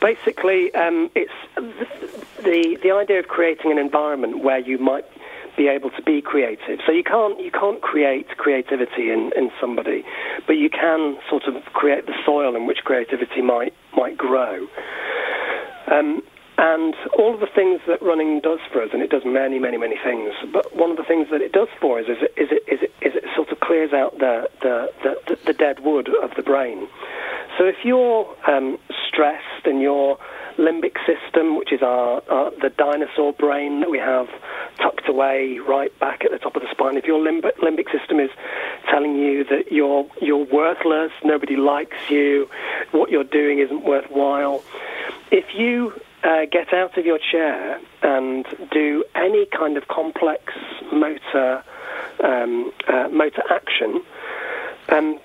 basically 0.00 0.74
um, 0.74 1.10
it's 1.14 1.32
the 2.42 2.78
the 2.82 2.90
idea 2.92 3.18
of 3.18 3.28
creating 3.28 3.70
an 3.70 3.78
environment 3.78 4.42
where 4.42 4.58
you 4.58 4.78
might 4.78 5.04
be 5.56 5.68
able 5.68 5.90
to 5.90 6.02
be 6.02 6.22
creative. 6.22 6.80
So 6.86 6.92
you 6.92 7.04
can't 7.04 7.38
you 7.40 7.50
can't 7.50 7.80
create 7.82 8.28
creativity 8.38 9.10
in, 9.10 9.32
in 9.36 9.50
somebody, 9.60 10.04
but 10.46 10.54
you 10.54 10.70
can 10.70 11.18
sort 11.28 11.44
of 11.44 11.62
create 11.74 12.06
the 12.06 12.14
soil 12.24 12.56
in 12.56 12.66
which 12.66 12.78
creativity 12.84 13.42
might 13.42 13.74
might 13.94 14.16
grow. 14.16 14.66
Um, 15.90 16.22
and 16.62 16.94
all 17.18 17.34
of 17.34 17.40
the 17.40 17.48
things 17.52 17.80
that 17.88 18.00
running 18.00 18.38
does 18.38 18.60
for 18.72 18.82
us, 18.82 18.90
and 18.92 19.02
it 19.02 19.10
does 19.10 19.24
many, 19.24 19.58
many, 19.58 19.76
many 19.76 19.96
things. 19.98 20.32
But 20.52 20.76
one 20.76 20.92
of 20.92 20.96
the 20.96 21.02
things 21.02 21.26
that 21.32 21.40
it 21.40 21.50
does 21.50 21.66
for 21.80 21.98
us 21.98 22.04
is 22.06 22.18
it, 22.22 22.32
is 22.40 22.48
it, 22.52 22.62
is 22.72 22.82
it, 22.82 22.92
is 23.02 23.14
it 23.16 23.24
sort 23.34 23.50
of 23.50 23.58
clears 23.58 23.92
out 23.92 24.16
the, 24.20 24.48
the, 24.60 24.88
the, 25.02 25.38
the 25.46 25.52
dead 25.54 25.80
wood 25.80 26.08
of 26.22 26.30
the 26.36 26.42
brain. 26.42 26.86
So 27.58 27.64
if 27.64 27.74
you're 27.82 28.32
um, 28.46 28.78
stressed 29.08 29.66
and 29.66 29.82
your 29.82 30.18
limbic 30.56 30.98
system, 31.04 31.58
which 31.58 31.72
is 31.72 31.82
our, 31.82 32.22
our, 32.30 32.52
the 32.52 32.70
dinosaur 32.70 33.32
brain 33.32 33.80
that 33.80 33.90
we 33.90 33.98
have 33.98 34.28
tucked 34.80 35.08
away 35.08 35.58
right 35.58 35.90
back 35.98 36.24
at 36.24 36.30
the 36.30 36.38
top 36.38 36.54
of 36.54 36.62
the 36.62 36.68
spine, 36.70 36.96
if 36.96 37.06
your 37.06 37.18
limbic, 37.18 37.56
limbic 37.56 37.90
system 37.90 38.20
is 38.20 38.30
telling 38.88 39.16
you 39.16 39.42
that 39.44 39.72
you're 39.72 40.06
you're 40.20 40.44
worthless, 40.44 41.10
nobody 41.24 41.56
likes 41.56 42.08
you, 42.08 42.48
what 42.92 43.10
you're 43.10 43.24
doing 43.24 43.58
isn't 43.58 43.84
worthwhile, 43.84 44.62
if 45.32 45.56
you 45.56 45.92
uh, 46.24 46.46
get 46.50 46.72
out 46.72 46.96
of 46.96 47.04
your 47.04 47.18
chair 47.18 47.80
and 48.02 48.46
do 48.70 49.04
any 49.14 49.46
kind 49.46 49.76
of 49.76 49.88
complex 49.88 50.52
motor 50.92 51.62
um, 52.22 52.72
uh, 52.88 53.08
motor 53.08 53.42
action, 53.50 54.00
um, 54.88 55.18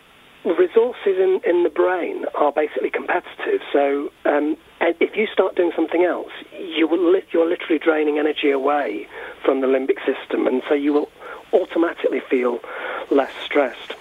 resources 0.45 1.17
in, 1.17 1.41
in 1.45 1.63
the 1.63 1.69
brain 1.69 2.25
are 2.35 2.51
basically 2.51 2.89
competitive. 2.89 3.61
So 3.73 4.11
um, 4.25 4.57
if 4.81 5.15
you 5.15 5.27
start 5.27 5.55
doing 5.55 5.71
something 5.75 6.03
else, 6.03 6.31
you 6.57 6.87
will 6.87 7.11
li- 7.11 7.25
you're 7.31 7.49
literally 7.49 7.79
draining 7.79 8.17
energy 8.17 8.51
away 8.51 9.07
from 9.43 9.61
the 9.61 9.67
limbic 9.67 9.97
system, 10.05 10.47
and 10.47 10.61
so 10.67 10.73
you 10.73 10.93
will 10.93 11.09
automatically 11.53 12.21
feel 12.29 12.59
less 13.11 13.31
stressed. 13.43 13.93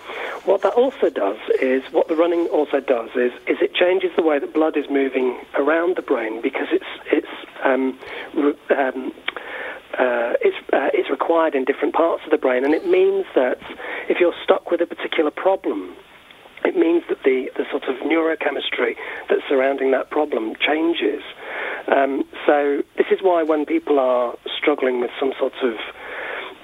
What 0.45 0.63
that 0.63 0.75
also 0.75 1.11
does 1.11 1.39
is, 1.61 1.83
what 1.93 2.09
the 2.09 2.17
running 2.17 2.47
also 2.49 2.81
does 2.81 3.11
is, 3.17 3.33
is 3.47 3.59
it 3.61 3.75
changes 3.75 4.11
the 4.17 4.23
way 4.23 4.39
that 4.39 4.53
blood 4.53 4.77
is 4.77 4.85
moving 4.91 5.39
around 5.55 5.97
the 5.97 6.03
brain 6.03 6.41
because 6.41 6.69
it's 6.71 6.85
it's 7.11 7.27
um, 7.65 7.99
um, 8.71 9.13
uh, 9.99 10.35
it's 10.41 10.57
uh, 10.73 10.91
it's 10.93 11.11
required 11.11 11.55
in 11.55 11.65
different 11.65 11.95
parts 11.95 12.23
of 12.25 12.31
the 12.31 12.39
brain, 12.39 12.65
and 12.65 12.75
it 12.75 12.87
means 12.87 13.25
that 13.35 13.59
if 14.09 14.21
you're 14.21 14.35
stuck 14.45 14.71
with 14.71 14.81
a 14.81 14.87
particular 14.87 15.31
problem, 15.31 15.97
it 16.65 16.77
means 16.77 17.03
that 17.09 17.23
the, 17.25 17.51
the 17.57 17.65
sort 17.71 17.85
of 17.85 17.97
neurochemistry 18.07 18.97
that's 19.29 19.43
surrounding 19.49 19.91
that 19.93 20.11
problem 20.11 20.55
changes. 20.57 21.23
Um, 21.89 22.25
so 22.47 22.83
this 22.97 23.07
is 23.11 23.21
why 23.23 23.43
when 23.43 23.65
people 23.65 23.99
are 23.99 24.35
struggling 24.57 25.01
with 25.01 25.11
some 25.19 25.33
sort 25.39 25.55
of 25.63 25.75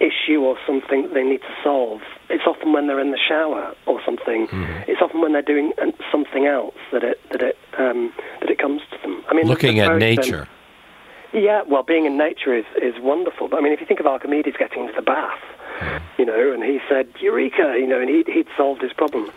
issue 0.03 0.41
or 0.41 0.59
something 0.67 1.03
that 1.03 1.15
they 1.15 1.23
need 1.23 1.41
to 1.41 1.55
solve, 1.63 2.01
it's 2.29 2.45
often 2.47 2.73
when 2.73 2.87
they're 2.87 3.01
in 3.01 3.13
the 3.13 3.19
shower 3.29 3.75
or 3.87 4.01
something. 4.05 4.49
Mm-hmm. 4.49 4.91
It's 4.91 5.01
often 5.01 5.21
when 5.21 5.33
they're 5.33 5.43
doing 5.43 5.73
something 6.11 6.47
else 6.47 6.75
that 6.93 7.05
it 7.05 7.21
that 7.31 7.43
it 7.43 7.57
um, 7.79 8.13
that 8.41 8.51
it 8.51 8.59
comes 8.59 8.83
to 8.91 8.99
them. 9.03 9.23
I 9.29 9.35
mean, 9.35 9.47
looking 9.47 9.79
at 9.79 9.97
nature. 9.99 10.49
yeah, 11.33 11.63
well, 11.67 11.83
being 11.83 12.05
in 12.05 12.19
nature 12.19 12.55
is 12.55 12.67
is 12.77 12.95
wonderful. 13.01 13.49
But 13.49 13.59
I 13.59 13.61
mean, 13.63 13.73
if 13.73 13.81
you 13.81 13.87
think 13.87 14.01
of 14.01 14.07
Archimedes 14.07 14.55
getting 14.59 14.83
into 14.83 14.95
the 14.97 15.03
bath, 15.03 15.41
mm-hmm. 15.81 16.05
you 16.19 16.27
know, 16.27 16.53
and 16.53 16.63
he 16.63 16.81
said 16.89 17.09
"Eureka," 17.21 17.77
you 17.79 17.87
know, 17.87 18.01
and 18.01 18.11
he'd, 18.11 18.27
he'd 18.27 18.49
solved 18.57 18.83
his 18.83 18.93
problem. 18.93 19.31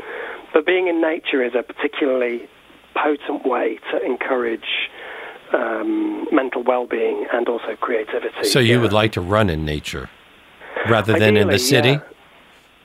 But 0.54 0.66
being 0.66 0.88
in 0.88 1.02
nature 1.02 1.44
is 1.44 1.54
a 1.54 1.64
particularly 1.64 2.48
potent 2.96 3.46
way 3.46 3.78
to 3.92 4.02
encourage 4.04 4.90
um, 5.54 6.28
mental 6.32 6.64
well-being 6.64 7.28
and 7.32 7.48
also 7.50 7.76
creativity. 7.76 8.46
So 8.46 8.60
you 8.60 8.76
yeah. 8.76 8.82
would 8.82 8.94
like 8.94 9.12
to 9.14 9.22
run 9.22 9.50
in 9.50 9.66
nature 9.66 10.10
rather 10.90 11.14
than 11.14 11.36
Ideally, 11.36 11.42
in 11.42 11.48
the 11.50 11.60
city? 11.60 11.90
Yeah. 11.90 12.02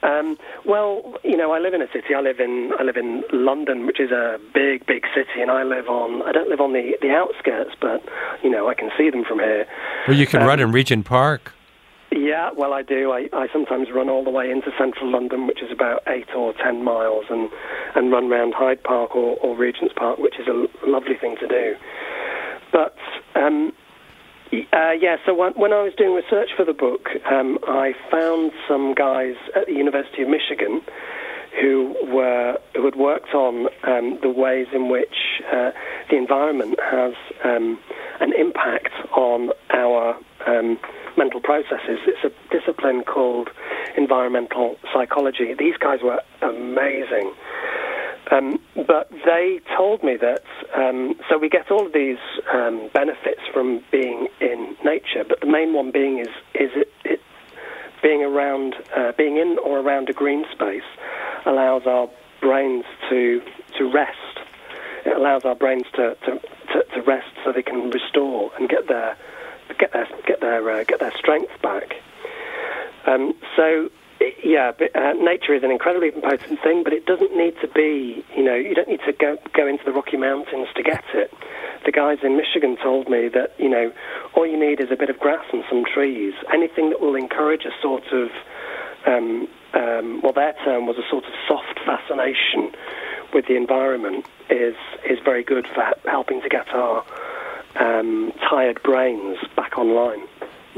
Um, 0.03 0.39
well, 0.65 1.15
you 1.25 1.37
know, 1.37 1.53
I 1.53 1.59
live 1.59 1.75
in 1.75 1.83
a 1.83 1.89
city. 1.93 2.15
I 2.17 2.21
live 2.21 2.41
in 2.41 2.73
I 2.79 2.83
live 2.85 2.97
in 2.97 3.23
London, 3.33 3.87
which 3.87 4.01
is 4.01 4.11
a 4.11 4.39
big, 4.55 4.87
big 4.87 5.05
city, 5.15 5.43
and 5.43 5.51
I 5.51 5.63
live 5.63 5.89
on. 5.89 6.23
I 6.23 6.33
don't 6.33 6.49
live 6.49 6.61
on 6.61 6.73
the 6.73 6.97
the 7.03 7.11
outskirts, 7.11 7.73
but 7.81 8.03
you 8.43 8.51
know, 8.51 8.69
I 8.69 8.75
can 8.75 8.91
see 8.97 9.11
them 9.11 9.25
from 9.25 9.41
here. 9.41 9.67
Well, 10.09 10.17
you 10.17 10.27
can 10.27 10.41
um, 10.43 10.49
run 10.49 10.61
in 10.61 10.73
Regent 10.73 11.05
Park. 11.05 11.53
Yeah, 12.13 12.51
well, 12.57 12.73
I 12.73 12.83
do. 12.83 13.13
I, 13.13 13.29
I 13.33 13.47
sometimes 13.53 13.89
run 13.95 14.09
all 14.09 14.25
the 14.25 14.31
way 14.31 14.51
into 14.51 14.73
central 14.77 15.11
London, 15.11 15.47
which 15.47 15.63
is 15.63 15.71
about 15.71 16.03
eight 16.09 16.29
or 16.35 16.53
ten 16.55 16.83
miles, 16.83 17.27
and, 17.31 17.49
and 17.95 18.11
run 18.11 18.29
round 18.29 18.55
Hyde 18.55 18.83
Park 18.83 19.15
or, 19.15 19.37
or 19.37 19.57
Regent's 19.57 19.95
Park, 19.95 20.19
which 20.19 20.35
is 20.41 20.49
a 20.49 20.67
lovely 20.89 21.15
thing 21.21 21.37
to 21.41 21.47
do. 21.47 21.77
But 22.73 22.97
um, 23.37 23.73
uh, 24.53 24.93
yeah, 25.01 25.17
so 25.25 25.35
when, 25.35 25.73
I 25.73 25.83
was 25.83 25.93
doing 25.97 26.15
research 26.15 26.51
for 26.57 26.65
the 26.65 26.73
book, 26.73 27.09
um, 27.31 27.59
I 27.67 27.93
found 28.11 28.53
some 28.69 28.95
guys 28.95 29.35
at 29.55 29.67
the 29.67 29.75
University 29.75 30.23
of 30.23 30.29
Michigan 30.29 30.83
who 31.61 31.97
were 32.07 32.59
who 32.75 32.85
had 32.85 32.95
worked 32.95 33.35
on 33.35 33.67
um, 33.83 34.19
the 34.23 34.31
ways 34.31 34.69
in 34.73 34.89
which 34.89 35.43
uh, 35.53 35.73
the 36.09 36.17
environment 36.17 36.79
has 36.81 37.13
um, 37.45 37.79
an 38.21 38.33
impact 38.39 38.93
on 39.17 39.51
our 39.71 40.17
um, 40.47 40.79
mental 41.17 41.41
processes. 41.41 41.99
It's 42.07 42.25
a 42.25 42.31
discipline 42.57 43.03
called 43.03 43.51
environmental 43.97 44.77
psychology. 44.93 45.55
These 45.59 45.77
guys 45.77 46.01
were 46.03 46.21
amazing. 46.43 47.33
Um, 48.31 48.61
but 48.75 49.11
they 49.25 49.61
told 49.77 50.05
me 50.05 50.17
that, 50.17 50.45
um, 50.77 51.15
so 51.29 51.37
we 51.37 51.49
get 51.49 51.71
all 51.71 51.87
of 51.87 51.93
these 51.93 52.19
um, 52.53 52.89
benefits 52.95 53.41
from 53.53 53.83
being 53.91 54.29
in 54.41 54.77
nature, 54.85 55.25
but 55.29 55.41
the 55.41 55.47
main 55.47 55.73
one 55.73 55.91
being 55.91 56.19
is, 56.19 56.29
is 56.55 56.71
it, 56.75 56.93
it 57.05 57.21
being 58.03 58.23
around, 58.23 58.75
uh, 58.97 59.13
being 59.19 59.37
in 59.37 59.59
or 59.65 59.81
around 59.81 60.09
a 60.09 60.13
green 60.13 60.45
space 60.53 60.87
allows 61.45 61.87
our 61.87 62.09
brains 62.41 62.85
to, 63.09 63.43
to 63.79 63.91
rest. 63.93 64.17
It 65.05 65.17
allows 65.17 65.45
our 65.45 65.55
brains 65.55 65.87
to, 65.95 66.17
to, 66.27 66.41
to, 66.73 66.85
to 66.95 67.03
rest 67.03 67.31
so 67.45 67.53
they 67.53 67.63
can 67.63 67.91
restore 67.91 68.53
and 68.59 68.69
get 68.69 68.87
their 68.87 69.17
get 69.79 69.93
their 69.93 70.09
get 70.27 70.41
their 70.41 70.71
uh, 70.71 70.85
get 70.85 71.01
their 71.01 71.13
strength 71.17 71.53
back. 71.63 71.95
Um, 73.07 73.35
so 73.57 73.91
yeah, 74.43 74.73
but, 74.77 74.95
uh, 74.95 75.13
nature 75.15 75.55
is 75.55 75.63
an 75.63 75.71
incredibly 75.71 76.11
potent 76.11 76.61
thing, 76.63 76.83
but 76.83 76.93
it 76.93 77.07
doesn't 77.07 77.37
need 77.37 77.55
to 77.61 77.69
be. 77.69 78.25
You 78.37 78.45
know, 78.45 78.55
you 78.55 78.75
don't 78.75 78.89
need 78.89 79.01
to 79.07 79.13
go 79.13 79.37
go 79.53 79.67
into 79.67 79.85
the 79.85 79.93
Rocky 79.93 80.17
Mountains 80.17 80.69
to 80.75 80.83
get 80.83 81.05
it. 81.15 81.33
The 81.85 81.93
guys 81.93 82.19
in 82.23 82.37
Michigan 82.37 82.77
told 82.83 83.09
me 83.09 83.29
that 83.29 83.55
you 83.59 83.69
know 83.69 83.93
all 84.35 84.47
you 84.47 84.59
need 84.59 84.81
is 84.81 84.91
a 84.91 84.97
bit 84.97 85.11
of 85.11 85.19
grass 85.19 85.45
and 85.53 85.65
some 85.69 85.85
trees. 85.85 86.35
Anything 86.53 86.91
that 86.91 87.01
will 87.01 87.15
encourage 87.15 87.65
a 87.65 87.73
sort 87.83 88.07
of 88.13 88.31
um, 89.07 89.49
um, 89.75 90.21
well, 90.23 90.33
their 90.33 90.55
term 90.65 90.87
was 90.87 90.97
a 90.99 91.09
sort 91.09 91.25
of 91.25 91.33
soft 91.47 91.79
fascination 91.85 92.73
with 93.33 93.47
the 93.47 93.57
environment 93.57 94.27
is 94.49 94.75
is 95.09 95.19
very 95.25 95.45
good 95.45 95.67
for 95.75 95.85
helping 96.09 96.43
to 96.43 96.49
get 96.49 96.69
our 96.75 97.05
um, 97.77 98.33
tired 98.49 98.83
brains 98.83 99.39
back 99.57 99.79
online. 99.79 100.27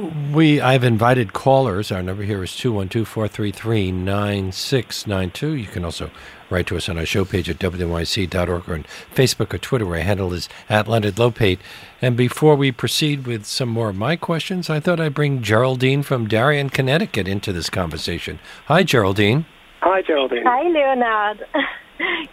We, 0.02 0.60
I've 0.60 0.82
invited 0.82 1.32
callers. 1.32 1.92
Our 1.92 2.02
number 2.02 2.24
here 2.24 2.42
is 2.42 2.56
212 2.56 3.06
433 3.06 3.92
9692. 3.92 5.54
You 5.54 5.66
can 5.66 5.84
also 5.84 6.10
write 6.50 6.66
to 6.66 6.76
us 6.76 6.88
on 6.88 6.98
our 6.98 7.06
show 7.06 7.24
page 7.24 7.48
at 7.48 7.60
wnyc.org 7.60 8.68
or 8.68 8.74
on 8.74 8.84
Facebook 9.14 9.54
or 9.54 9.58
Twitter, 9.58 9.86
where 9.86 9.98
our 9.98 10.04
handle 10.04 10.32
is 10.32 10.48
at 10.68 10.88
Leonard 10.88 11.14
Lopate. 11.14 11.60
And 12.00 12.16
before 12.16 12.56
we 12.56 12.72
proceed 12.72 13.28
with 13.28 13.46
some 13.46 13.68
more 13.68 13.90
of 13.90 13.96
my 13.96 14.16
questions, 14.16 14.68
I 14.68 14.80
thought 14.80 14.98
I'd 14.98 15.14
bring 15.14 15.40
Geraldine 15.40 16.02
from 16.02 16.26
Darien, 16.26 16.68
Connecticut 16.68 17.28
into 17.28 17.52
this 17.52 17.70
conversation. 17.70 18.40
Hi, 18.66 18.82
Geraldine. 18.82 19.46
Hi, 19.82 20.02
Geraldine. 20.02 20.42
Hi, 20.44 20.62
Leonard. 20.68 21.44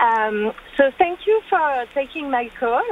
um, 0.00 0.54
so 0.78 0.90
thank 0.96 1.26
you 1.26 1.42
for 1.50 1.84
taking 1.92 2.30
my 2.30 2.50
call. 2.58 2.82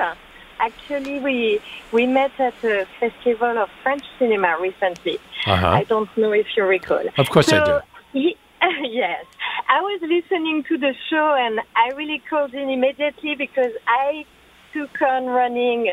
Actually, 0.63 1.19
we 1.19 1.61
we 1.91 2.07
met 2.07 2.31
at 2.39 2.55
a 2.63 2.87
festival 3.01 3.59
of 3.59 3.69
French 3.83 4.05
cinema 4.17 4.57
recently. 4.61 5.19
Uh-huh. 5.45 5.67
I 5.67 5.83
don't 5.83 6.09
know 6.17 6.31
if 6.31 6.47
you 6.57 6.63
recall. 6.63 7.05
Of 7.19 7.31
course 7.31 7.49
so, 7.49 7.61
I 7.61 7.65
do. 7.67 7.81
He, 8.13 8.37
yes, 8.83 9.25
I 9.69 9.81
was 9.81 10.01
listening 10.03 10.63
to 10.69 10.79
the 10.79 10.95
show 11.11 11.35
and 11.37 11.61
I 11.75 11.89
really 11.97 12.23
called 12.31 12.55
in 12.55 12.69
immediately 12.69 13.35
because 13.35 13.73
I 13.89 14.25
took 14.73 15.03
on 15.03 15.27
running 15.27 15.91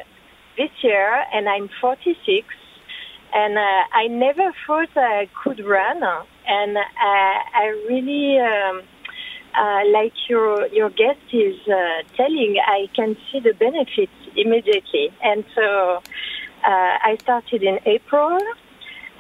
this 0.58 0.70
year 0.84 1.24
and 1.34 1.50
I'm 1.50 1.70
46 1.82 2.46
and 3.34 3.58
uh, 3.58 3.62
I 4.02 4.08
never 4.08 4.54
thought 4.68 4.96
I 4.96 5.30
could 5.44 5.66
run 5.66 6.04
and 6.46 6.78
uh, 6.78 6.82
I 7.64 7.66
really. 7.88 8.40
Um, 8.40 8.84
uh, 9.58 9.82
like 9.92 10.14
your 10.28 10.68
your 10.68 10.90
guest 10.90 11.20
is 11.32 11.56
uh, 11.68 12.04
telling, 12.16 12.58
I 12.66 12.88
can 12.96 13.16
see 13.32 13.40
the 13.40 13.54
benefits 13.54 14.12
immediately. 14.36 15.12
And 15.24 15.44
so 15.56 16.02
uh, 16.66 16.98
I 17.10 17.18
started 17.22 17.64
in 17.64 17.80
April. 17.86 18.38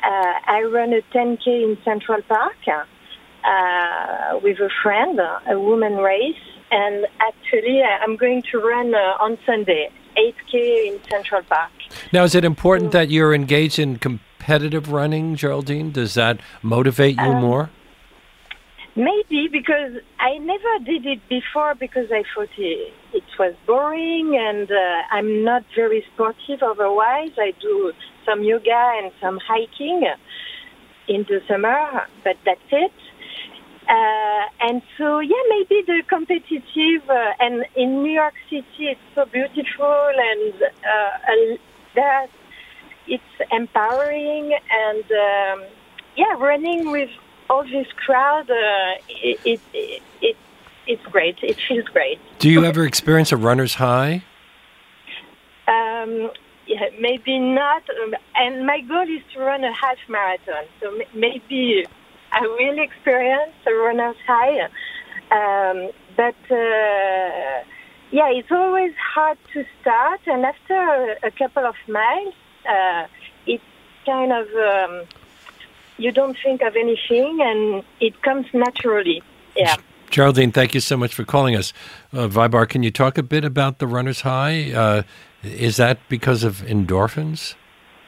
Uh, 0.03 0.33
I 0.45 0.63
run 0.71 0.93
a 0.93 1.01
10K 1.13 1.47
in 1.47 1.77
Central 1.83 2.21
Park 2.21 2.55
uh, 2.67 4.39
with 4.41 4.59
a 4.59 4.69
friend, 4.81 5.19
a 5.19 5.59
woman 5.59 5.97
race. 5.97 6.35
And 6.71 7.07
actually, 7.19 7.81
I'm 7.81 8.15
going 8.15 8.43
to 8.51 8.59
run 8.59 8.93
on 8.93 9.37
Sunday, 9.45 9.89
8K 10.15 10.87
in 10.87 10.99
Central 11.09 11.41
Park. 11.43 11.71
Now, 12.13 12.23
is 12.23 12.35
it 12.35 12.45
important 12.45 12.91
that 12.91 13.09
you're 13.09 13.33
engaged 13.33 13.79
in 13.79 13.97
competitive 13.97 14.91
running, 14.91 15.35
Geraldine? 15.35 15.91
Does 15.91 16.13
that 16.13 16.39
motivate 16.61 17.15
you 17.15 17.23
um, 17.23 17.41
more? 17.41 17.69
Maybe 18.99 19.47
because 19.49 19.93
I 20.19 20.39
never 20.39 20.83
did 20.83 21.05
it 21.05 21.21
before 21.29 21.73
because 21.73 22.11
I 22.11 22.23
thought 22.35 22.49
it, 22.57 22.91
it 23.13 23.23
was 23.39 23.55
boring 23.65 24.35
and 24.37 24.69
uh, 24.69 25.01
I'm 25.09 25.45
not 25.45 25.63
very 25.73 26.03
sportive 26.13 26.61
otherwise. 26.61 27.31
I 27.37 27.53
do 27.61 27.93
some 28.25 28.43
yoga 28.43 28.99
and 29.01 29.13
some 29.21 29.39
hiking 29.47 30.03
in 31.07 31.25
the 31.29 31.39
summer, 31.47 32.07
but 32.25 32.35
that's 32.45 32.59
it. 32.73 32.91
Uh, 33.87 34.67
and 34.67 34.81
so, 34.97 35.19
yeah, 35.21 35.43
maybe 35.47 35.81
the 35.87 36.03
competitive, 36.09 37.09
uh, 37.09 37.31
and 37.39 37.63
in 37.77 38.03
New 38.03 38.11
York 38.11 38.35
City, 38.49 38.65
it's 38.79 38.99
so 39.15 39.23
beautiful 39.23 40.11
and 40.29 40.53
uh, 40.61 41.57
that 41.95 42.27
it's 43.07 43.23
empowering 43.49 44.51
and, 44.69 45.05
um, 45.05 45.67
yeah, 46.17 46.33
running 46.37 46.91
with 46.91 47.09
all 47.49 47.63
this 47.63 47.87
crowd, 48.05 48.49
uh, 48.49 48.93
it, 49.09 49.39
it, 49.45 49.61
it, 49.73 50.01
it, 50.21 50.37
it's 50.87 51.05
great. 51.07 51.37
It 51.41 51.57
feels 51.67 51.85
great. 51.85 52.19
Do 52.39 52.49
you 52.49 52.65
ever 52.65 52.85
experience 52.85 53.31
a 53.31 53.37
runner's 53.37 53.75
high? 53.75 54.23
Um, 55.67 56.31
yeah, 56.67 56.89
maybe 56.99 57.39
not. 57.39 57.83
Um, 58.03 58.13
and 58.35 58.65
my 58.65 58.81
goal 58.81 59.03
is 59.03 59.21
to 59.33 59.39
run 59.39 59.63
a 59.63 59.73
half 59.73 59.97
marathon. 60.07 60.65
So 60.79 60.93
m- 60.93 61.07
maybe 61.13 61.85
I 62.31 62.41
will 62.41 62.79
experience 62.79 63.53
a 63.65 63.73
runner's 63.73 64.15
high. 64.27 64.61
Um, 65.31 65.91
but 66.15 66.35
uh, 66.51 67.63
yeah, 68.11 68.29
it's 68.31 68.51
always 68.51 68.93
hard 69.13 69.37
to 69.53 69.63
start. 69.81 70.21
And 70.27 70.45
after 70.45 70.73
a, 71.23 71.27
a 71.27 71.31
couple 71.31 71.65
of 71.65 71.75
miles, 71.87 72.33
uh, 72.67 73.07
it's 73.45 73.63
kind 74.05 74.31
of 74.31 74.47
um, 74.47 75.07
you 75.99 76.11
don't 76.11 76.37
think 76.43 76.61
of 76.61 76.75
anything, 76.75 77.39
and 77.41 77.83
it 77.99 78.21
comes 78.21 78.45
naturally. 78.53 79.21
Yeah. 79.55 79.75
Geraldine, 80.09 80.51
thank 80.51 80.73
you 80.73 80.79
so 80.79 80.97
much 80.97 81.13
for 81.13 81.23
calling 81.23 81.55
us. 81.55 81.71
Uh, 82.11 82.27
Vybarr, 82.27 82.67
can 82.67 82.81
you 82.81 82.89
talk 82.89 83.17
a 83.17 83.23
bit 83.23 83.45
about 83.45 83.77
the 83.77 83.85
runner's 83.85 84.21
high? 84.21 84.71
Uh, 84.71 85.03
is 85.43 85.77
that 85.77 85.99
because 86.09 86.43
of 86.43 86.61
endorphins? 86.61 87.55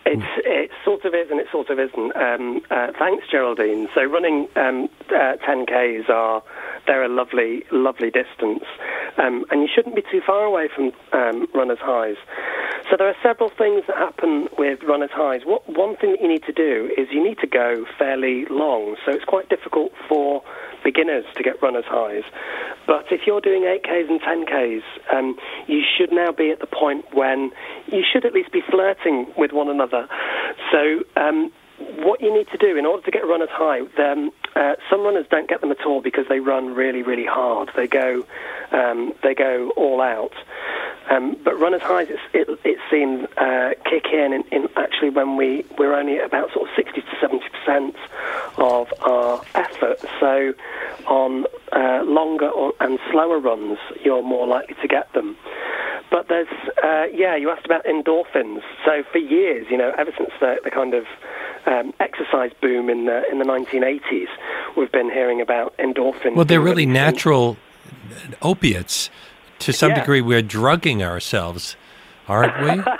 It's, 0.05 0.24
it 0.38 0.40
sort 1.01 1.13
of 1.13 1.20
is 1.20 1.31
and 1.31 1.39
it 1.39 1.48
sort 1.51 1.70
of 1.70 1.79
isn't. 1.79 2.15
Um, 2.15 2.62
uh, 2.70 2.88
thanks, 2.98 3.25
Geraldine. 3.29 3.88
So 3.96 4.03
running 4.03 4.48
um, 4.55 4.89
uh, 5.10 5.38
10Ks 5.48 6.10
are, 6.10 6.43
they're 6.88 7.03
a 7.03 7.10
lovely, 7.10 7.63
lovely 7.72 8.12
distance. 8.12 8.63
Um, 9.17 9.46
and 9.51 9.62
you 9.62 9.67
shouldn't 9.74 9.96
be 9.96 10.03
too 10.03 10.22
far 10.25 10.43
away 10.43 10.70
from 10.74 10.91
um, 11.13 11.48
runner's 11.53 11.79
highs. 11.81 12.17
So 12.89 12.98
there 12.98 13.08
are 13.08 13.15
several 13.24 13.50
things 13.50 13.84
that 13.88 13.98
happen 13.98 14.50
with 14.58 14.84
runner's 14.84 15.12
highs. 15.13 15.41
What, 15.46 15.67
one 15.70 15.96
thing 15.98 16.12
that 16.12 16.22
you 16.22 16.27
need 16.27 16.43
to 16.43 16.53
do 16.53 16.91
is 16.98 17.08
you 17.12 17.24
need 17.24 17.38
to 17.39 17.48
go 17.48 17.86
fairly 17.98 18.46
long. 18.50 18.96
So 19.05 19.12
it's 19.12 19.25
quite 19.25 19.50
difficult 19.50 19.91
for 20.10 20.43
beginners 20.84 21.25
to 21.38 21.43
get 21.43 21.62
runner's 21.62 21.86
highs. 21.88 22.24
But 22.88 23.05
if 23.12 23.22
you're 23.25 23.41
doing 23.41 23.62
8Ks 23.63 24.10
and 24.10 24.20
10Ks, 24.20 24.81
um, 25.13 25.38
you 25.67 25.81
should 25.98 26.12
now 26.12 26.31
be 26.31 26.51
at 26.51 26.60
the 26.60 26.67
point 26.67 27.05
when 27.13 27.51
you 27.88 28.03
should 28.03 28.25
at 28.25 28.34
least 28.34 28.51
be 28.51 28.62
flirting 28.70 29.31
with 29.38 29.51
one 29.51 29.70
another. 29.70 30.08
So 30.72 30.90
um, 31.15 31.51
what 32.03 32.21
you 32.21 32.33
need 32.33 32.48
to 32.50 32.57
do 32.57 32.77
in 32.77 32.86
order 32.86 33.03
to 33.03 33.12
get 33.12 33.25
runners 33.25 33.50
high, 33.51 33.81
um, 34.00 34.31
uh, 34.55 34.75
some 34.89 35.01
runners 35.01 35.25
don't 35.29 35.50
get 35.50 35.62
them 35.62 35.71
at 35.71 35.86
all 35.86 36.01
because 36.01 36.25
they 36.29 36.39
run 36.39 36.74
really, 36.74 37.03
really 37.03 37.25
hard. 37.25 37.69
They 37.75 37.88
go, 37.88 38.25
um, 38.71 39.13
they 39.24 39.33
go 39.33 39.71
all 39.71 40.01
out. 40.01 40.33
Um, 41.10 41.36
but 41.43 41.60
runners 41.60 41.81
highs, 41.81 42.07
it's, 42.10 42.21
it, 42.33 42.60
it 42.63 42.77
seems, 42.89 43.27
uh, 43.38 43.71
kick 43.89 44.05
in, 44.13 44.33
in, 44.33 44.43
in, 44.51 44.69
actually 44.77 45.10
when 45.10 45.36
we 45.36 45.65
we're 45.77 45.93
only 45.93 46.17
at 46.17 46.25
about 46.25 46.53
sort 46.53 46.69
of 46.69 46.75
60 46.75 47.01
to 47.01 47.07
70 47.19 47.43
percent 47.50 47.95
of 48.57 48.88
our 49.01 49.41
effort. 49.55 50.00
So 50.19 50.53
on 51.07 51.45
uh, 51.74 52.03
longer 52.05 52.50
or, 52.50 52.74
and 52.79 53.00
slower 53.12 53.39
runs, 53.39 53.79
you're 54.03 54.24
more 54.24 54.48
likely 54.48 54.75
to 54.81 54.88
get 54.88 55.12
them. 55.13 55.36
But 56.12 56.27
there's, 56.27 56.48
uh, 56.84 57.06
yeah, 57.13 57.36
you 57.38 57.50
asked 57.50 57.65
about 57.65 57.86
endorphins. 57.86 58.62
So 58.86 59.01
for 59.12 59.18
years, 59.18 59.65
you 59.72 59.77
know, 59.77 59.94
ever 59.98 60.12
since 60.18 60.30
the, 60.41 60.58
the 60.63 60.70
kind 60.70 60.94
of 60.94 61.06
um, 61.65 61.94
exercise 62.01 62.51
boom 62.62 62.89
in 62.89 63.06
the 63.06 63.24
in 63.32 63.39
the 63.39 63.46
1980s, 63.46 64.27
we've 64.75 64.91
been 64.91 65.10
hearing 65.10 65.39
about 65.41 65.75
endorphins. 65.77 66.36
Well, 66.36 66.46
they're 66.46 66.60
really 66.60 66.86
natural 66.86 67.58
opiates. 68.41 69.10
To 69.60 69.72
some 69.72 69.91
Yeah. 69.91 70.00
degree, 70.00 70.22
we're 70.22 70.41
drugging 70.41 71.03
ourselves, 71.03 71.75
aren't 72.27 72.62
we? 72.62 72.84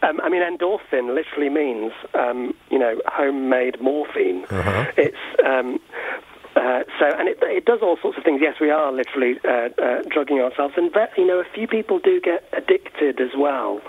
Um, 0.00 0.20
I 0.22 0.28
mean, 0.28 0.42
endorphin 0.42 1.12
literally 1.14 1.48
means, 1.50 1.92
um, 2.14 2.54
you 2.70 2.78
know, 2.78 3.00
homemade 3.06 3.80
morphine. 3.80 4.44
Uh-huh. 4.48 4.86
It's 4.96 5.16
um, 5.44 5.78
uh, 6.56 6.82
so, 6.98 7.06
and 7.18 7.28
it, 7.28 7.38
it 7.42 7.64
does 7.64 7.80
all 7.82 7.96
sorts 8.02 8.18
of 8.18 8.24
things. 8.24 8.40
Yes, 8.42 8.56
we 8.60 8.70
are 8.70 8.92
literally 8.92 9.38
uh, 9.44 9.68
uh, 9.80 10.02
drugging 10.10 10.40
ourselves, 10.40 10.74
and 10.76 10.90
you 11.16 11.26
know, 11.26 11.38
a 11.40 11.44
few 11.54 11.66
people 11.68 11.98
do 11.98 12.20
get 12.20 12.44
addicted 12.56 13.20
as 13.20 13.30
well. 13.36 13.80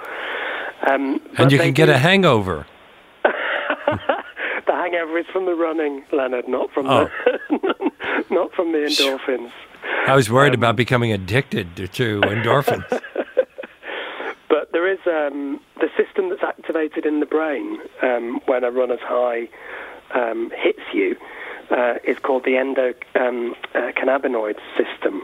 Um, 0.90 1.20
and 1.38 1.52
you 1.52 1.58
can 1.60 1.74
get 1.74 1.88
do- 1.88 1.94
a 1.94 1.98
hangover. 1.98 2.66
the 3.24 4.74
hangover 4.74 5.18
is 5.18 5.26
from 5.34 5.46
the 5.46 5.56
running, 5.56 6.04
Leonard, 6.12 6.48
not 6.48 6.72
from 6.72 6.88
Oh. 6.88 7.10
the 7.50 7.92
not 8.30 8.54
from 8.54 8.72
the 8.72 8.80
endorphins. 8.80 9.52
I 10.08 10.16
was 10.16 10.30
worried 10.30 10.54
Um, 10.54 10.60
about 10.60 10.76
becoming 10.76 11.12
addicted 11.12 11.76
to, 11.78 11.88
to 11.88 12.22
endorphins. 12.22 13.02
But 14.50 14.72
there 14.72 14.92
is 14.92 15.00
um, 15.06 15.60
the 15.80 15.90
system 15.96 16.30
that's 16.30 16.42
activated 16.44 17.06
in 17.06 17.20
the 17.20 17.26
brain 17.28 17.78
um, 18.02 18.40
when 18.48 18.64
a 18.64 18.72
runner's 18.72 19.00
high 19.02 19.48
um, 20.16 20.52
hits 20.58 20.80
you 20.92 21.16
uh, 21.72 21.96
is 22.04 22.20
called 22.20 22.44
the 22.44 22.52
endocannabinoid 22.52 23.16
um, 23.16 23.56
uh, 23.76 23.92
system. 24.78 25.24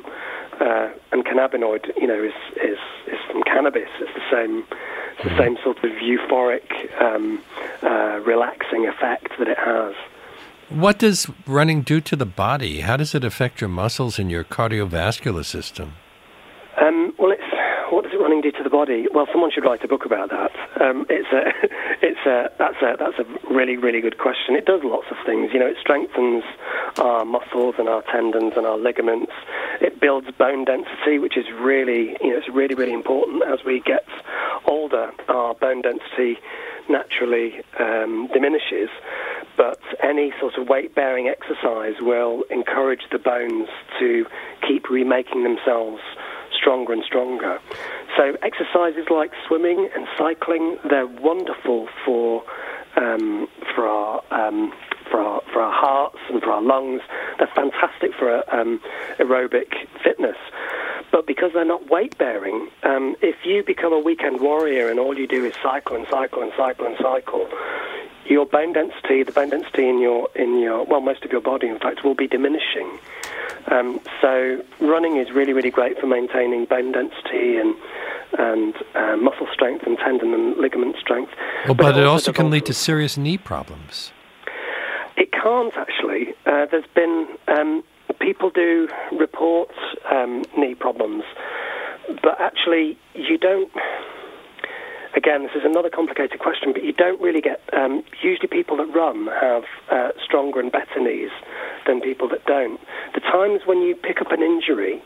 Uh, 0.60 0.89
and 1.12 1.25
cannabinoid, 1.25 1.91
you 1.99 2.08
know, 2.08 2.23
is, 2.23 2.34
is, 2.63 2.79
is 3.08 3.19
from 3.29 3.43
cannabis. 3.43 3.89
It's 3.99 4.13
the 4.13 4.23
same, 4.31 4.63
it's 5.15 5.23
the 5.23 5.38
same 5.38 5.58
sort 5.62 5.84
of 5.84 5.91
euphoric, 5.91 6.71
um, 7.01 7.41
uh, 7.84 8.21
relaxing 8.25 8.88
effect 8.88 9.38
that 9.38 9.49
it 9.49 9.58
has. 9.58 9.93
what 10.69 10.97
does 10.97 11.27
running 11.45 11.81
do 11.81 11.99
to 12.01 12.15
the 12.15 12.25
body? 12.25 12.79
How 12.81 12.95
does 12.95 13.13
it 13.13 13.25
affect 13.25 13.60
your 13.60 13.69
muscles 13.69 14.17
and 14.17 14.31
your 14.31 14.45
cardiovascular 14.45 15.43
system? 15.43 15.95
Um, 16.81 17.13
well, 17.19 17.31
it's 17.31 17.43
what 17.91 18.03
does 18.03 18.13
it 18.13 18.17
running 18.17 18.41
do 18.41 18.51
to 18.51 18.63
the 18.63 18.65
body? 18.76 19.08
Well, 19.14 19.26
someone 19.32 19.52
should 19.52 19.64
write 19.64 19.86
a 19.86 19.88
book 19.88 20.04
about 20.06 20.32
that. 20.32 20.52
Um, 20.82 21.06
it's 21.10 21.32
a, 21.32 21.44
it's 22.06 22.20
a, 22.26 22.52
that's 22.60 22.82
a, 22.82 22.98
that's 23.00 23.18
a 23.18 23.54
really, 23.54 23.78
really 23.78 24.02
good 24.02 24.18
question. 24.18 24.54
It 24.54 24.66
does 24.66 24.82
lots 24.84 25.08
of 25.12 25.18
things. 25.26 25.52
You 25.54 25.60
know, 25.60 25.68
it 25.68 25.78
strengthens 25.80 26.44
our 26.98 27.24
muscles 27.24 27.76
and 27.80 27.88
our 27.88 28.02
tendons 28.12 28.54
and 28.58 28.66
our 28.66 28.78
ligaments. 28.78 29.32
It 29.80 30.02
builds 30.02 30.30
bone 30.32 30.66
density, 30.66 31.20
which 31.20 31.38
is 31.38 31.46
really, 31.58 32.18
you 32.22 32.32
know, 32.32 32.38
it's 32.38 32.50
really, 32.50 32.76
really 32.76 32.92
important 32.92 33.44
as 33.44 33.64
we 33.64 33.80
get 33.80 34.06
older. 34.68 35.12
Our 35.30 35.56
bone 35.56 35.82
density 35.82 36.38
naturally 36.90 37.62
um, 37.80 38.28
diminishes, 38.34 38.90
but 39.56 39.80
any 40.04 40.34
sort 40.40 40.58
of 40.58 40.68
weight-bearing 40.68 41.30
exercise 41.30 41.96
will 42.02 42.44
encourage 42.52 43.04
the 43.10 43.20
bones 43.20 43.70
to 44.00 44.26
keep 44.68 44.90
remaking 44.90 45.44
themselves 45.44 46.02
stronger 46.58 46.94
and 46.94 47.04
stronger. 47.04 47.60
So 48.18 48.38
exercises 48.41 49.06
like 49.10 49.32
swimming 49.48 49.89
and 49.96 50.08
cycling, 50.18 50.78
they're 50.89 51.08
wonderful 51.08 51.88
for 52.06 52.44
um, 52.96 53.48
for 53.76 53.88
our 53.88 54.24
um, 54.32 54.74
for 55.10 55.20
our 55.20 55.41
for 55.52 55.62
our 55.62 55.74
hearts 55.74 56.20
and 56.30 56.41
for 56.41 56.52
our 56.52 56.62
lungs. 56.62 57.02
They're 57.38 57.48
fantastic 57.56 58.13
for 58.18 58.44
um, 58.54 58.80
aerobic 59.20 59.88
fitness. 60.04 60.38
But 61.12 61.28
because 61.28 61.52
they're 61.54 61.63
not 61.63 61.89
weight 61.89 62.18
bearing, 62.18 62.70
um, 62.84 63.15
if 63.22 63.46
you 63.46 63.63
become 63.63 63.94
a 63.94 64.00
weekend 64.00 64.41
warrior 64.41 64.89
and 64.89 65.00
all 65.00 65.18
you 65.18 65.28
do 65.28 65.46
is 65.46 65.54
cycle 65.62 65.96
and 65.96 66.06
cycle 66.10 66.41
and 66.41 66.52
cycle 66.58 66.86
and 66.86 66.98
cycle, 66.98 67.48
your 68.26 68.46
bone 68.46 68.74
density, 68.74 69.24
the 69.24 69.32
bone 69.32 69.50
density 69.50 69.88
in 69.88 70.02
your 70.02 70.30
in 70.36 70.60
your 70.60 70.84
well, 70.86 71.02
most 71.02 71.24
of 71.24 71.32
your 71.32 71.41
body, 71.41 71.68
in 71.68 71.80
fact, 71.80 72.04
will 72.04 72.15
be 72.15 72.28
diminishing. 72.28 73.00
Um, 73.71 73.99
so 74.21 74.62
running 74.80 75.17
is 75.17 75.32
really, 75.32 75.54
really 75.54 75.71
great 75.71 75.99
for 75.99 76.08
maintaining 76.08 76.65
bone 76.65 76.91
density 76.91 77.58
and 77.58 77.75
and 78.38 78.75
uh, 78.95 79.15
muscle 79.15 79.47
strength 79.54 79.86
and 79.88 79.97
tendon 79.97 80.34
and 80.34 80.58
ligament 80.58 80.97
strength. 80.99 81.32
Well, 81.65 81.75
but, 81.75 81.97
it 81.97 82.06
also 82.06 82.32
does 82.32 82.38
can 82.38 82.49
lead 82.49 82.65
to 82.65 82.73
serious 82.73 83.17
knee 83.17 83.38
problems. 83.38 84.12
It 85.15 85.32
can't 85.32 85.73
actually. 85.78 86.34
Uh, 86.45 86.65
there's 86.69 86.88
been 86.93 87.28
um, 87.47 87.84
people 88.19 88.49
do 88.49 88.89
report 89.17 89.71
um, 90.12 90.43
knee 90.58 90.75
problems, 90.75 91.23
but 92.21 92.39
actually 92.39 92.97
you 93.13 93.38
don't. 93.38 93.71
Again, 95.15 95.43
this 95.43 95.54
is 95.56 95.62
another 95.63 95.89
complicated 95.89 96.39
question, 96.39 96.73
but 96.73 96.84
you 96.84 96.91
don't 96.91 97.21
really 97.21 97.41
get. 97.41 97.62
Um, 97.71 98.04
usually, 98.21 98.49
people 98.49 98.75
that 98.78 98.93
run 98.93 99.28
have 99.28 99.63
uh, 99.89 100.10
stronger 100.23 100.60
and 100.60 100.71
better 100.71 100.99
knees 100.99 101.32
than 101.86 102.02
people 102.02 102.28
that 102.30 102.45
don't. 102.45 102.80
The 103.13 103.21
times 103.21 103.62
when 103.65 103.82
you 103.82 103.95
pick 103.95 104.21
up 104.21 104.32
an 104.32 104.41
injury, 104.41 105.02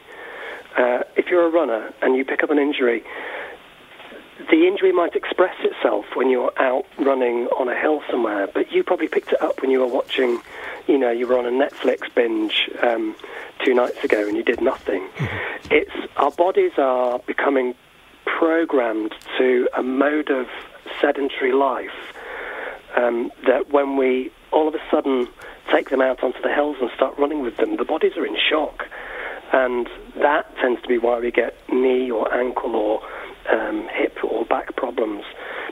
uh, 0.78 1.04
if 1.15 1.28
you're 1.28 1.46
a 1.46 1.50
runner 1.50 1.94
and 2.02 2.15
you 2.15 2.26
pick 2.26 2.44
up 2.44 2.50
an 2.50 2.60
injury, 2.60 3.04
the 4.50 4.65
injury 4.68 4.92
might 4.92 5.15
express 5.15 5.56
itself 5.63 6.06
when 6.15 6.30
you're 6.30 6.54
out 6.58 6.86
running 6.98 7.48
on 7.58 7.68
a 7.68 7.80
hill 7.80 8.02
somewhere, 8.10 8.48
but 8.48 8.72
you 8.72 8.84
probably 8.84 9.08
picked 9.08 9.34
it 9.34 9.42
up 9.42 9.62
when 9.62 9.70
you 9.70 9.80
were 9.80 9.88
watching, 9.88 10.39
you 10.88 10.98
know, 10.98 11.12
you 11.12 11.28
were 11.28 11.38
on 11.38 11.46
a 11.46 11.52
Netflix 11.52 12.13
binge 12.15 12.70
um, 12.82 13.15
two 13.63 13.74
nights 13.74 14.04
ago 14.04 14.28
and 14.28 14.38
you 14.38 14.44
did 14.44 14.62
nothing. 14.62 15.08
It's 15.70 15.92
our 16.18 16.32
bodies 16.32 16.72
are 16.78 17.20
becoming 17.20 17.76
programmed 18.26 19.13
to 19.38 19.68
a 19.76 19.84
mode 19.84 20.30
of 20.30 20.48
sedentary 21.02 21.52
life 21.52 22.15
um, 22.96 23.32
that 23.46 23.70
when 23.70 23.98
we 23.98 24.32
all 24.52 24.68
of 24.68 24.76
a 24.76 24.82
sudden 24.89 25.28
take 25.72 25.90
them 25.90 26.02
out 26.02 26.24
onto 26.24 26.42
the 26.42 26.54
hills 26.54 26.78
and 26.82 26.90
start 26.96 27.18
running 27.18 27.42
with 27.42 27.58
them, 27.58 27.78
the 27.78 27.86
bodies 27.86 28.14
are 28.18 28.26
in 28.26 28.36
shock. 28.50 28.86
And 29.52 29.88
that 30.22 30.46
tends 30.58 30.82
to 30.82 30.88
be 30.88 30.98
why 30.98 31.20
we 31.20 31.32
get 31.32 31.56
knee 31.72 32.12
or 32.12 32.34
ankle 32.34 32.76
or 32.76 33.02
um, 33.52 33.88
hip 33.94 34.18
or 34.24 34.46
back 34.46 34.76
problems 34.76 35.24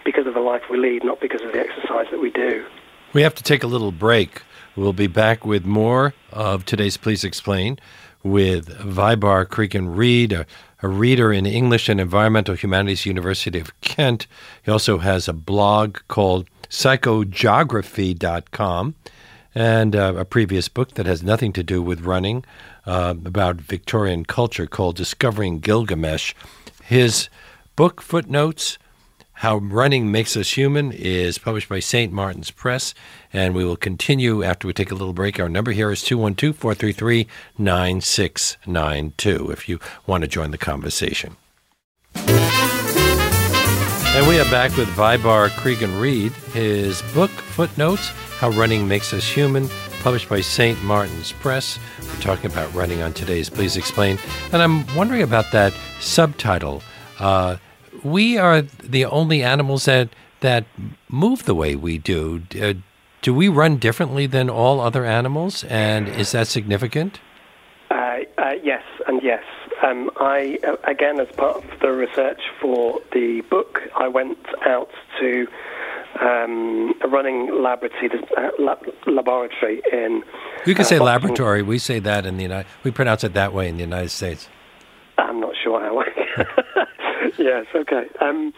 because 0.03 0.25
of 0.25 0.33
the 0.33 0.39
life 0.39 0.63
we 0.69 0.77
lead, 0.77 1.03
not 1.03 1.19
because 1.19 1.41
of 1.41 1.51
the 1.51 1.59
exercise 1.59 2.07
that 2.11 2.19
we 2.19 2.31
do. 2.31 2.65
We 3.13 3.21
have 3.21 3.35
to 3.35 3.43
take 3.43 3.63
a 3.63 3.67
little 3.67 3.91
break. 3.91 4.41
We'll 4.75 4.93
be 4.93 5.07
back 5.07 5.45
with 5.45 5.65
more 5.65 6.13
of 6.31 6.65
today's 6.65 6.97
Please 6.97 7.23
Explain 7.23 7.79
with 8.23 8.69
Vybarr 8.79 9.47
Cregan 9.47 9.95
Reid, 9.95 10.33
a, 10.33 10.45
a 10.81 10.87
reader 10.87 11.31
in 11.31 11.45
English 11.45 11.87
and 11.89 11.99
Environmental 11.99 12.55
Humanities, 12.55 13.05
University 13.05 13.59
of 13.59 13.79
Kent. 13.81 14.25
He 14.63 14.71
also 14.71 14.97
has 14.99 15.27
a 15.27 15.33
blog 15.33 15.97
called 16.07 16.47
psychogeography.com 16.69 18.95
and 19.57 19.95
uh, 19.95 20.13
a 20.15 20.23
previous 20.23 20.69
book 20.69 20.93
that 20.93 21.07
has 21.07 21.23
nothing 21.23 21.51
to 21.51 21.63
do 21.63 21.81
with 21.81 22.01
running 22.01 22.45
uh, 22.85 23.15
about 23.25 23.55
Victorian 23.55 24.23
culture 24.23 24.67
called 24.67 24.95
Discovering 24.95 25.57
Gilgamesh. 25.57 26.35
His 26.83 27.27
book, 27.75 27.99
Footnotes, 27.99 28.77
How 29.33 29.57
Running 29.57 30.11
Makes 30.11 30.37
Us 30.37 30.51
Human, 30.51 30.91
is 30.91 31.39
published 31.39 31.69
by 31.69 31.79
St. 31.79 32.13
Martin's 32.13 32.51
Press, 32.51 32.93
and 33.33 33.55
we 33.55 33.65
will 33.65 33.77
continue 33.77 34.43
after 34.43 34.67
we 34.67 34.73
take 34.73 34.91
a 34.91 34.95
little 34.95 35.11
break. 35.11 35.39
Our 35.39 35.49
number 35.49 35.71
here 35.71 35.89
is 35.89 36.03
212 36.03 36.55
433 36.55 37.27
9692 37.57 39.49
if 39.49 39.67
you 39.67 39.79
want 40.05 40.21
to 40.21 40.27
join 40.27 40.51
the 40.51 40.59
conversation. 40.59 41.35
And 44.17 44.27
we 44.27 44.39
are 44.39 44.49
back 44.49 44.75
with 44.75 44.87
Vybarr 44.95 45.49
Cregan 45.57 45.99
Reid. 45.99 46.31
His 46.51 47.03
book, 47.13 47.29
Footnotes 47.29 48.09
How 48.39 48.49
Running 48.49 48.87
Makes 48.87 49.13
Us 49.13 49.23
Human, 49.29 49.69
published 50.01 50.27
by 50.27 50.41
St. 50.41 50.83
Martin's 50.83 51.33
Press. 51.33 51.77
We're 52.01 52.21
talking 52.21 52.49
about 52.49 52.73
running 52.73 53.03
on 53.03 53.13
today's 53.13 53.47
Please 53.47 53.77
Explain. 53.77 54.17
And 54.51 54.63
I'm 54.63 54.91
wondering 54.95 55.21
about 55.21 55.51
that 55.51 55.71
subtitle. 55.99 56.81
Uh, 57.19 57.57
we 58.03 58.39
are 58.39 58.63
the 58.63 59.05
only 59.05 59.43
animals 59.43 59.85
that, 59.85 60.09
that 60.39 60.65
move 61.09 61.45
the 61.45 61.53
way 61.53 61.75
we 61.75 61.99
do. 61.99 62.41
Uh, 62.59 62.73
do 63.21 63.35
we 63.35 63.47
run 63.47 63.77
differently 63.77 64.25
than 64.25 64.49
all 64.49 64.79
other 64.79 65.05
animals? 65.05 65.63
And 65.65 66.07
is 66.07 66.31
that 66.31 66.47
significant? 66.47 67.19
Uh, 67.91 68.21
uh 68.39 68.53
yes, 68.63 68.81
and 69.05 69.21
yes. 69.21 69.43
Um, 69.83 70.09
I, 70.17 70.57
uh, 70.67 70.75
again, 70.85 71.19
as 71.19 71.27
part 71.35 71.57
of 71.57 71.79
the 71.81 71.91
research 71.91 72.41
for 72.59 72.99
the 73.13 73.41
book, 73.49 73.81
I 73.95 74.07
went 74.07 74.39
out 74.65 74.89
to 75.19 75.47
um, 76.19 76.93
a 77.03 77.07
running 77.07 77.61
laboratory, 77.61 78.09
uh, 78.35 78.49
lab, 78.59 78.79
laboratory 79.05 79.81
in. 79.91 80.23
You 80.65 80.73
can 80.73 80.81
uh, 80.81 80.87
say 80.87 80.97
Boston. 80.97 81.05
laboratory. 81.05 81.61
We 81.61 81.77
say 81.77 81.99
that 81.99 82.25
in 82.25 82.37
the 82.37 82.43
United. 82.43 82.67
We 82.83 82.91
pronounce 82.91 83.23
it 83.23 83.33
that 83.33 83.53
way 83.53 83.69
in 83.69 83.75
the 83.75 83.83
United 83.83 84.09
States. 84.09 84.49
I'm 85.17 85.39
not 85.39 85.53
sure 85.63 85.79
how. 85.79 86.03
yes. 87.37 87.65
Okay. 87.73 88.05
Um, 88.21 88.53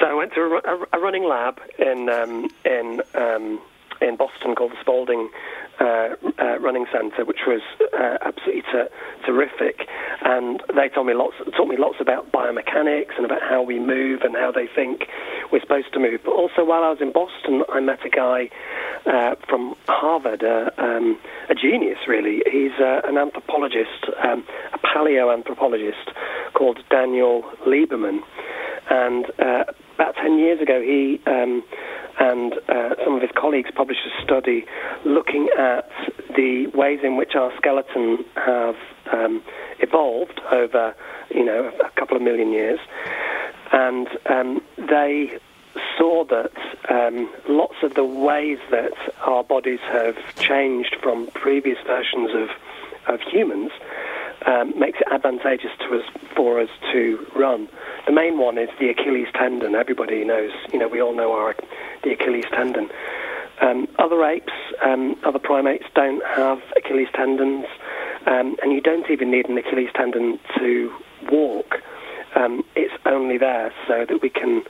so 0.00 0.06
I 0.06 0.14
went 0.14 0.32
to 0.34 0.40
a, 0.40 0.74
a, 0.74 0.86
a 0.94 0.98
running 1.00 1.24
lab 1.24 1.60
in 1.78 2.08
um, 2.08 2.48
in 2.64 3.00
um, 3.14 3.60
in 4.00 4.16
Boston 4.16 4.54
called 4.54 4.72
the 4.72 4.80
Spaulding 4.80 5.30
uh, 5.80 6.14
uh, 6.38 6.58
running 6.60 6.84
centre, 6.92 7.24
which 7.24 7.40
was 7.46 7.62
uh, 7.98 8.18
absolutely 8.20 8.62
ter- 8.70 8.90
terrific. 9.24 9.88
And 10.22 10.62
they 10.76 10.88
told 10.88 11.06
me 11.06 11.14
lots, 11.14 11.34
taught 11.56 11.68
me 11.68 11.76
lots 11.78 11.96
about 12.00 12.30
biomechanics 12.32 13.16
and 13.16 13.24
about 13.24 13.40
how 13.40 13.62
we 13.62 13.78
move 13.78 14.20
and 14.22 14.36
how 14.36 14.52
they 14.52 14.66
think 14.66 15.08
we're 15.50 15.62
supposed 15.62 15.92
to 15.94 15.98
move. 15.98 16.20
But 16.24 16.32
also, 16.32 16.64
while 16.64 16.84
I 16.84 16.90
was 16.90 16.98
in 17.00 17.12
Boston, 17.12 17.64
I 17.72 17.80
met 17.80 18.04
a 18.04 18.10
guy 18.10 18.50
uh, 19.06 19.36
from 19.48 19.74
Harvard, 19.88 20.44
uh, 20.44 20.70
um, 20.76 21.18
a 21.48 21.54
genius 21.54 21.98
really. 22.06 22.42
He's 22.50 22.76
an 22.78 23.16
anthropologist, 23.16 24.04
um, 24.22 24.44
a 24.74 24.78
paleoanthropologist 24.78 26.12
called 26.52 26.78
Daniel 26.90 27.42
Lieberman. 27.66 28.20
And 28.90 29.26
about 29.38 30.16
10 30.16 30.38
years 30.38 30.60
ago, 30.60 30.80
he 30.80 31.20
um, 31.26 31.62
and 32.20 32.52
uh, 32.68 32.94
some 33.02 33.14
of 33.14 33.22
his 33.22 33.30
colleagues 33.34 33.70
published 33.74 34.02
a 34.06 34.22
study 34.22 34.66
looking 35.04 35.48
at 35.58 35.90
the 36.36 36.66
ways 36.74 37.00
in 37.02 37.16
which 37.16 37.34
our 37.34 37.50
skeleton 37.56 38.24
have 38.36 38.76
um, 39.10 39.42
evolved 39.78 40.40
over, 40.52 40.94
you 41.34 41.44
know, 41.44 41.72
a 41.82 41.90
couple 41.98 42.16
of 42.16 42.22
million 42.22 42.52
years, 42.52 42.78
and 43.72 44.06
um, 44.26 44.60
they 44.76 45.38
saw 45.96 46.24
that 46.24 46.52
um, 46.90 47.32
lots 47.48 47.76
of 47.82 47.94
the 47.94 48.04
ways 48.04 48.58
that 48.70 48.92
our 49.22 49.42
bodies 49.42 49.80
have 49.90 50.16
changed 50.36 50.96
from 51.02 51.26
previous 51.28 51.78
versions 51.86 52.30
of 52.34 52.50
of 53.06 53.20
humans 53.22 53.72
um, 54.46 54.78
makes 54.78 54.98
it 55.00 55.06
advantageous 55.10 55.70
to 55.80 55.98
us 55.98 56.04
for 56.34 56.60
us 56.60 56.70
to 56.92 57.26
run. 57.36 57.68
The 58.06 58.12
main 58.12 58.38
one 58.38 58.58
is 58.58 58.68
the 58.78 58.88
Achilles 58.88 59.28
tendon. 59.34 59.74
Everybody 59.74 60.24
knows, 60.24 60.52
you 60.72 60.78
know, 60.78 60.88
we 60.88 61.00
all 61.00 61.14
know 61.14 61.32
our 61.32 61.54
the 62.02 62.12
Achilles 62.12 62.46
tendon. 62.52 62.90
Um, 63.60 63.86
other 63.98 64.24
apes, 64.24 64.52
um, 64.82 65.16
other 65.24 65.38
primates 65.38 65.84
don't 65.94 66.24
have 66.24 66.60
Achilles 66.76 67.08
tendons, 67.14 67.66
um, 68.26 68.56
and 68.62 68.72
you 68.72 68.80
don't 68.80 69.10
even 69.10 69.30
need 69.30 69.48
an 69.48 69.58
Achilles 69.58 69.90
tendon 69.94 70.38
to 70.58 70.92
walk. 71.30 71.74
Um, 72.34 72.64
it's 72.74 72.94
only 73.04 73.36
there 73.36 73.72
so 73.86 74.06
that 74.08 74.22
we 74.22 74.30
can 74.30 74.62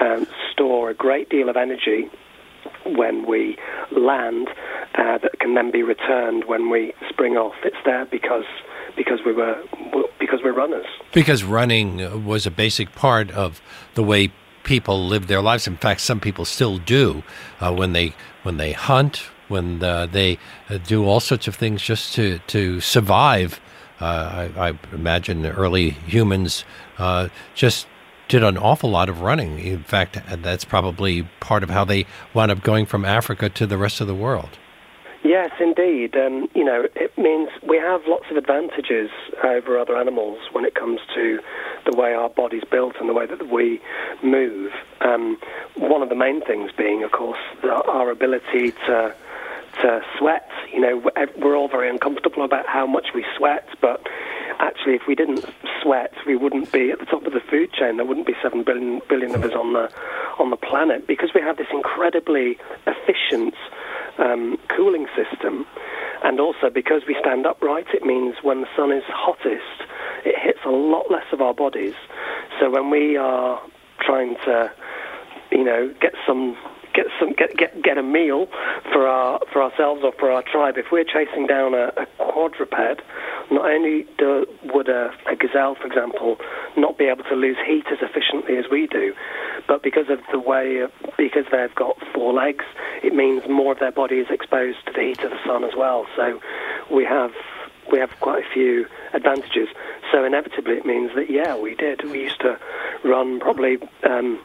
um, 0.00 0.26
store 0.52 0.90
a 0.90 0.94
great 0.94 1.30
deal 1.30 1.48
of 1.48 1.56
energy 1.56 2.10
when 2.84 3.26
we 3.26 3.56
land 3.92 4.48
uh, 4.94 5.18
that 5.18 5.38
can 5.38 5.54
then 5.54 5.70
be 5.70 5.82
returned 5.82 6.44
when 6.44 6.70
we 6.70 6.92
spring 7.08 7.36
off. 7.36 7.54
It's 7.64 7.76
there 7.84 8.04
because 8.04 8.44
because 8.96 9.20
we 9.24 9.32
were 9.32 9.62
because 10.18 10.40
we're 10.42 10.52
runners. 10.52 10.86
Because 11.12 11.44
running 11.44 12.24
was 12.24 12.46
a 12.46 12.50
basic 12.50 12.92
part 12.92 13.30
of 13.30 13.60
the 13.94 14.02
way 14.02 14.32
people 14.64 15.06
live 15.06 15.26
their 15.26 15.42
lives. 15.42 15.66
In 15.66 15.76
fact, 15.76 16.00
some 16.00 16.20
people 16.20 16.44
still 16.44 16.78
do 16.78 17.22
uh, 17.60 17.72
when 17.72 17.92
they 17.92 18.14
when 18.42 18.56
they 18.56 18.72
hunt, 18.72 19.18
when 19.48 19.82
uh, 19.82 20.06
they 20.06 20.38
uh, 20.68 20.78
do 20.78 21.04
all 21.04 21.20
sorts 21.20 21.46
of 21.46 21.54
things 21.54 21.82
just 21.82 22.14
to 22.14 22.38
to 22.48 22.80
survive. 22.80 23.60
Uh, 24.00 24.50
I, 24.56 24.68
I, 24.68 24.78
imagine 24.92 25.42
the 25.42 25.52
early 25.52 25.90
humans 25.90 26.64
just 27.54 27.86
did 28.26 28.42
an 28.42 28.58
awful 28.58 28.90
lot 28.90 29.08
of 29.08 29.20
running. 29.20 29.60
In 29.60 29.84
fact, 29.84 30.18
that's 30.42 30.64
probably 30.64 31.22
part 31.38 31.62
of 31.62 31.70
how 31.70 31.84
they 31.84 32.04
wound 32.34 32.50
up 32.50 32.62
going 32.62 32.86
from 32.86 33.04
Africa 33.04 33.48
to 33.50 33.66
the 33.66 33.78
rest 33.78 34.00
of 34.00 34.08
the 34.08 34.14
world. 34.14 34.58
Yes, 35.24 35.52
indeed. 35.58 36.14
Um, 36.16 36.48
you 36.54 36.62
know, 36.62 36.86
it 36.94 37.16
means 37.16 37.48
we 37.66 37.78
have 37.78 38.02
lots 38.06 38.26
of 38.30 38.36
advantages 38.36 39.08
over 39.42 39.78
other 39.78 39.96
animals 39.96 40.38
when 40.52 40.66
it 40.66 40.74
comes 40.74 41.00
to 41.14 41.40
the 41.90 41.96
way 41.96 42.12
our 42.12 42.28
body's 42.28 42.64
built 42.70 42.96
and 43.00 43.08
the 43.08 43.14
way 43.14 43.24
that 43.24 43.50
we 43.50 43.80
move. 44.22 44.70
Um, 45.00 45.38
one 45.76 46.02
of 46.02 46.10
the 46.10 46.14
main 46.14 46.42
things 46.42 46.72
being, 46.76 47.02
of 47.02 47.12
course, 47.12 47.38
our 47.64 48.10
ability 48.10 48.72
to 48.86 49.14
to 49.80 50.00
sweat. 50.18 50.48
You 50.72 50.80
know, 50.80 51.10
we're 51.38 51.56
all 51.56 51.68
very 51.68 51.88
uncomfortable 51.88 52.44
about 52.44 52.66
how 52.66 52.86
much 52.86 53.08
we 53.14 53.24
sweat, 53.36 53.66
but 53.80 54.06
actually, 54.60 54.94
if 54.94 55.06
we 55.08 55.14
didn't 55.14 55.44
sweat, 55.82 56.12
we 56.26 56.36
wouldn't 56.36 56.70
be 56.70 56.90
at 56.90 56.98
the 57.00 57.06
top 57.06 57.26
of 57.26 57.32
the 57.32 57.40
food 57.40 57.72
chain. 57.72 57.96
There 57.96 58.06
wouldn't 58.06 58.26
be 58.26 58.34
seven 58.42 58.62
billion 58.62 59.00
billion 59.08 59.34
of 59.34 59.42
us 59.42 59.52
on 59.52 59.72
the 59.72 59.90
on 60.38 60.50
the 60.50 60.56
planet 60.56 61.06
because 61.06 61.30
we 61.34 61.40
have 61.40 61.56
this 61.56 61.66
incredibly 61.72 62.58
efficient 62.86 63.54
um, 64.18 64.58
cooling 64.74 65.06
system. 65.16 65.66
And 66.22 66.40
also, 66.40 66.70
because 66.72 67.02
we 67.06 67.16
stand 67.20 67.46
upright, 67.46 67.86
it 67.92 68.02
means 68.02 68.36
when 68.42 68.62
the 68.62 68.68
sun 68.76 68.92
is 68.92 69.04
hottest, 69.08 69.90
it 70.24 70.34
hits 70.40 70.60
a 70.64 70.70
lot 70.70 71.10
less 71.10 71.26
of 71.32 71.40
our 71.40 71.52
bodies. 71.52 71.94
So 72.58 72.70
when 72.70 72.88
we 72.90 73.16
are 73.16 73.60
trying 74.00 74.36
to, 74.46 74.72
you 75.50 75.64
know, 75.64 75.92
get 76.00 76.14
some 76.26 76.56
get 76.94 77.06
some 77.18 77.32
get 77.32 77.56
get 77.56 77.82
get 77.82 77.98
a 77.98 78.02
meal 78.02 78.46
for 78.92 79.06
our 79.06 79.40
for 79.52 79.62
ourselves 79.62 80.02
or 80.04 80.12
for 80.18 80.30
our 80.30 80.42
tribe. 80.42 80.78
If 80.78 80.86
we're 80.92 81.04
chasing 81.04 81.46
down 81.46 81.74
a, 81.74 81.92
a 81.96 82.06
quadruped, 82.18 83.02
not 83.50 83.70
only 83.70 84.06
do, 84.18 84.46
would 84.72 84.88
a, 84.88 85.12
a, 85.30 85.36
gazelle, 85.36 85.74
for 85.74 85.86
example, 85.86 86.36
not 86.76 86.98
be 86.98 87.04
able 87.04 87.24
to 87.24 87.34
lose 87.34 87.56
heat 87.66 87.84
as 87.90 87.98
efficiently 88.00 88.56
as 88.56 88.64
we 88.70 88.86
do, 88.86 89.14
but 89.66 89.82
because 89.82 90.08
of 90.08 90.20
the 90.32 90.38
way 90.38 90.86
because 91.16 91.44
they've 91.50 91.74
got 91.74 91.96
four 92.12 92.32
legs, 92.32 92.64
it 93.02 93.14
means 93.14 93.42
more 93.48 93.72
of 93.72 93.78
their 93.78 93.92
body 93.92 94.16
is 94.16 94.28
exposed 94.30 94.78
to 94.86 94.92
the 94.92 95.00
heat 95.00 95.20
of 95.20 95.30
the 95.30 95.38
sun 95.46 95.64
as 95.64 95.74
well. 95.76 96.06
So 96.16 96.40
we 96.90 97.04
have 97.04 97.32
we 97.92 97.98
have 97.98 98.10
quite 98.20 98.42
a 98.44 98.48
few 98.52 98.86
advantages. 99.12 99.68
So 100.10 100.24
inevitably, 100.24 100.74
it 100.74 100.86
means 100.86 101.10
that 101.14 101.30
yeah, 101.30 101.56
we 101.56 101.74
did. 101.74 102.02
We 102.04 102.22
used 102.22 102.40
to 102.40 102.58
run 103.04 103.40
probably 103.40 103.78
um, 104.04 104.40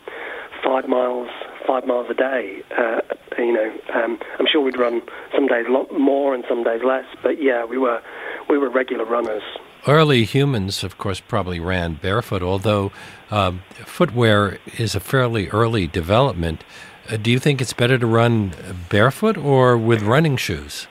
five 0.64 0.88
miles 0.88 1.30
five 1.70 1.86
miles 1.86 2.08
a 2.10 2.16
day. 2.16 2.64
Uh, 2.76 3.02
you 3.38 3.54
know, 3.54 3.72
um, 3.94 4.18
I'm 4.40 4.48
sure 4.52 4.62
we'd 4.62 4.78
run 4.78 5.04
some 5.36 5.46
days 5.46 5.68
a 5.70 5.72
lot 5.72 5.92
more 5.98 6.34
and 6.34 6.44
some 6.50 6.64
days 6.64 6.82
less, 6.84 7.06
but 7.22 7.42
yeah, 7.42 7.64
we 7.64 7.78
were 7.78 8.02
we 8.50 8.58
were 8.58 8.70
regular 8.70 9.06
runners. 9.06 9.44
Early 9.88 10.26
humans, 10.26 10.84
of 10.84 10.98
course, 10.98 11.20
probably 11.20 11.60
ran 11.60 11.94
barefoot, 11.94 12.42
although 12.42 12.92
um, 13.30 13.62
footwear 13.86 14.58
is 14.80 14.96
a 14.96 15.00
fairly 15.00 15.48
early 15.50 15.86
development. 15.86 16.64
Uh, 17.08 17.18
do 17.18 17.30
you 17.32 17.40
think 17.40 17.62
it's 17.62 17.74
better 17.74 18.00
to 18.00 18.08
run 18.08 18.54
barefoot 18.90 19.38
or 19.38 19.78
with 19.78 20.02
running 20.02 20.38
shoes? 20.38 20.88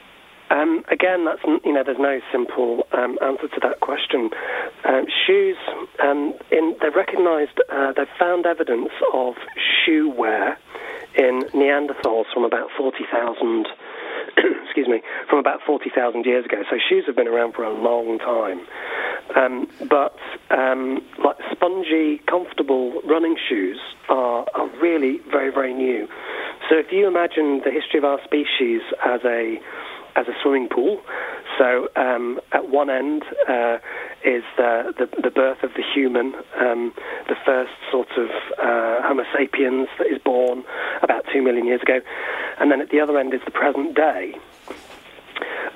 Um, 0.51 0.85
again, 0.91 1.25
that's 1.25 1.43
you 1.65 1.73
know, 1.73 1.83
there's 1.85 1.99
no 1.99 2.21
simple 2.33 2.87
um, 2.93 3.19
answer 3.23 3.49
to 3.49 3.61
that 3.63 3.81
question. 3.81 4.31
Uh, 4.85 5.03
shoes, 5.27 5.57
um, 6.03 6.35
in, 6.51 6.77
they've 6.81 6.95
recognised, 6.95 7.61
uh, 7.71 7.93
they've 7.97 8.07
found 8.19 8.47
evidence 8.47 8.91
of 9.13 9.35
shoe 9.85 10.11
wear 10.11 10.59
in 11.17 11.43
Neanderthals 11.55 12.25
from 12.33 12.45
about 12.45 12.69
40,000. 12.77 13.67
excuse 14.65 14.89
me, 14.89 15.03
from 15.29 15.39
about 15.39 15.61
40,000 15.67 16.25
years 16.25 16.45
ago. 16.45 16.63
So 16.71 16.77
shoes 16.89 17.05
have 17.07 17.17
been 17.17 17.29
around 17.29 17.55
for 17.55 17.65
a 17.65 17.73
long 17.73 18.19
time. 18.19 18.61
Um, 19.37 19.67
but 19.89 20.17
um, 20.51 21.05
like 21.23 21.37
spongy, 21.53 22.19
comfortable 22.29 23.01
running 23.05 23.37
shoes 23.49 23.79
are, 24.09 24.47
are 24.55 24.69
really 24.81 25.21
very, 25.31 25.51
very 25.51 25.75
new. 25.75 26.09
So 26.69 26.77
if 26.77 26.93
you 26.93 27.07
imagine 27.07 27.63
the 27.65 27.71
history 27.71 27.99
of 27.99 28.05
our 28.05 28.21
species 28.25 28.83
as 29.05 29.21
a 29.25 29.59
as 30.19 30.27
a 30.27 30.35
swimming 30.43 30.69
pool, 30.69 31.01
so 31.59 31.89
um, 31.95 32.41
at 32.51 32.69
one 32.69 32.91
end 32.91 33.23
uh, 33.49 33.79
is 34.25 34.43
the, 34.57 34.93
the, 34.99 35.09
the 35.23 35.31
birth 35.31 35.63
of 35.63 35.71
the 35.75 35.83
human, 35.95 36.35
um, 36.59 36.93
the 37.29 37.37
first 37.47 37.71
sort 37.91 38.09
of 38.17 38.29
uh, 38.59 39.03
Homo 39.07 39.23
sapiens 39.33 39.89
that 39.99 40.09
is 40.09 40.21
born 40.25 40.65
about 41.03 41.25
two 41.33 41.41
million 41.41 41.67
years 41.67 41.83
ago, 41.83 42.01
and 42.59 42.71
then 42.71 42.81
at 42.81 42.91
the 42.91 42.99
other 43.01 43.17
end 43.17 43.33
is 43.33 43.41
the 43.45 43.53
present 43.53 43.95
day. 43.95 44.35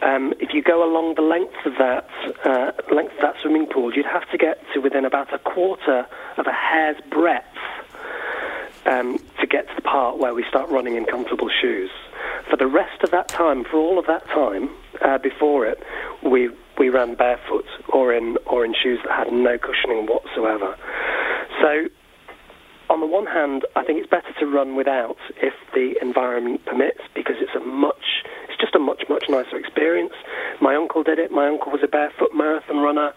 Um, 0.03 0.35
if 0.41 0.53
you 0.53 0.63
go 0.63 0.83
along 0.83 1.15
the 1.15 1.23
length 1.23 1.65
of 1.65 1.75
that 1.79 2.09
uh, 2.45 2.73
length 2.93 3.15
of 3.15 3.21
that 3.23 3.37
swimming 3.41 3.67
pool, 3.67 3.95
you'd 3.95 4.07
have 4.07 4.29
to 4.33 4.39
get 4.39 4.59
to 4.75 4.81
within 4.81 5.05
about 5.05 5.33
a 5.33 5.39
quarter 5.39 6.05
of 6.37 6.47
a 6.47 6.53
hair's 6.53 6.97
breadth 7.09 7.47
um, 8.85 9.19
to 9.41 9.47
get 9.47 9.69
to 9.69 9.75
the 9.77 9.83
part 9.83 10.19
where 10.19 10.35
we 10.35 10.45
start 10.49 10.69
running 10.71 10.97
in 10.97 11.05
comfortable 11.05 11.49
shoes. 11.61 11.91
For 12.51 12.57
the 12.57 12.67
rest 12.67 13.03
of 13.03 13.11
that 13.11 13.29
time, 13.29 13.65
for 13.65 13.77
all 13.77 13.99
of 13.99 14.07
that 14.07 14.27
time 14.27 14.71
uh, 15.01 15.19
before 15.19 15.67
it, 15.67 15.83
we 16.23 16.51
we 16.79 16.89
ran 16.89 17.15
barefoot 17.15 17.67
or 17.93 18.13
in 18.13 18.37
or 18.47 18.65
in 18.65 18.75
shoes 18.75 18.99
that 19.05 19.27
had 19.27 19.33
no 19.33 19.59
cushioning 19.59 20.07
whatsoever. 20.07 20.77
So 21.61 21.89
on 22.93 23.01
the 23.01 23.07
one 23.07 23.25
hand, 23.25 23.65
I 23.75 23.85
think 23.85 24.01
it's 24.01 24.11
better 24.11 24.33
to 24.39 24.47
run 24.47 24.77
without 24.77 25.17
if 25.41 25.55
the 25.73 25.95
environment 26.03 26.61
permits 26.67 27.01
because 27.15 27.37
it's 27.41 27.55
a 27.57 27.65
much, 27.65 28.21
it's 28.51 28.61
just 28.61 28.75
a 28.75 28.79
much, 28.79 29.05
much 29.09 29.25
nicer 29.31 29.57
experience. 29.57 30.13
My 30.61 30.77
uncle 30.77 31.03
did 31.03 31.19
it. 31.19 31.33
My 31.33 31.49
uncle 31.49 31.73
was 31.73 31.81
a 31.83 31.89
barefoot 31.89 32.35
marathon 32.35 32.85
runner. 32.85 33.15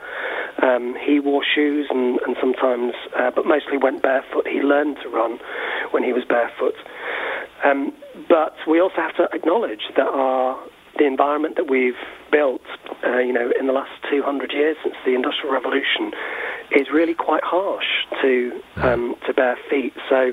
Um, 0.63 0.95
he 0.95 1.19
wore 1.19 1.43
shoes 1.43 1.87
and, 1.89 2.19
and 2.25 2.37
sometimes, 2.39 2.93
uh, 3.19 3.31
but 3.35 3.45
mostly 3.45 3.77
went 3.77 4.01
barefoot. 4.01 4.47
He 4.47 4.61
learned 4.61 4.95
to 5.03 5.09
run 5.09 5.39
when 5.91 6.03
he 6.03 6.13
was 6.13 6.23
barefoot. 6.23 6.75
Um, 7.63 7.93
but 8.29 8.55
we 8.67 8.79
also 8.79 8.97
have 8.97 9.15
to 9.15 9.27
acknowledge 9.33 9.81
that 9.95 10.07
our 10.07 10.57
the 10.97 11.05
environment 11.05 11.55
that 11.57 11.69
we've 11.69 11.99
built, 12.31 12.61
uh, 13.05 13.19
you 13.19 13.33
know, 13.33 13.51
in 13.59 13.67
the 13.67 13.73
last 13.73 13.91
200 14.09 14.51
years 14.53 14.77
since 14.81 14.95
the 15.05 15.13
Industrial 15.13 15.53
Revolution, 15.53 16.11
is 16.71 16.87
really 16.91 17.13
quite 17.13 17.43
harsh 17.43 18.07
to 18.21 18.61
um, 18.81 19.15
to 19.27 19.33
bare 19.33 19.57
feet. 19.69 19.93
So, 20.09 20.31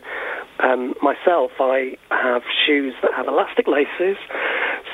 um, 0.60 0.94
myself, 1.02 1.50
I 1.58 1.96
have 2.10 2.42
shoes 2.66 2.94
that 3.02 3.12
have 3.14 3.26
elastic 3.26 3.66
laces, 3.66 4.16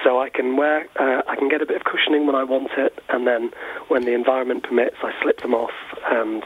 so 0.05 0.21
I 0.21 0.29
can 0.31 0.57
wear, 0.57 0.89
uh, 0.99 1.23
I 1.29 1.37
can 1.37 1.49
get 1.49 1.63
a 1.63 1.67
bit 1.67 1.77
of 1.77 1.85
cushioning 1.85 2.27
when 2.27 2.35
I 2.35 2.45
want 2.45 2.71
it, 2.77 2.99
and 3.09 3.27
then 3.27 3.51
when 3.89 4.05
the 4.05 4.15
environment 4.15 4.65
permits, 4.65 4.97
I 5.03 5.13
slip 5.23 5.41
them 5.43 5.55
off, 5.55 5.75
and 6.11 6.43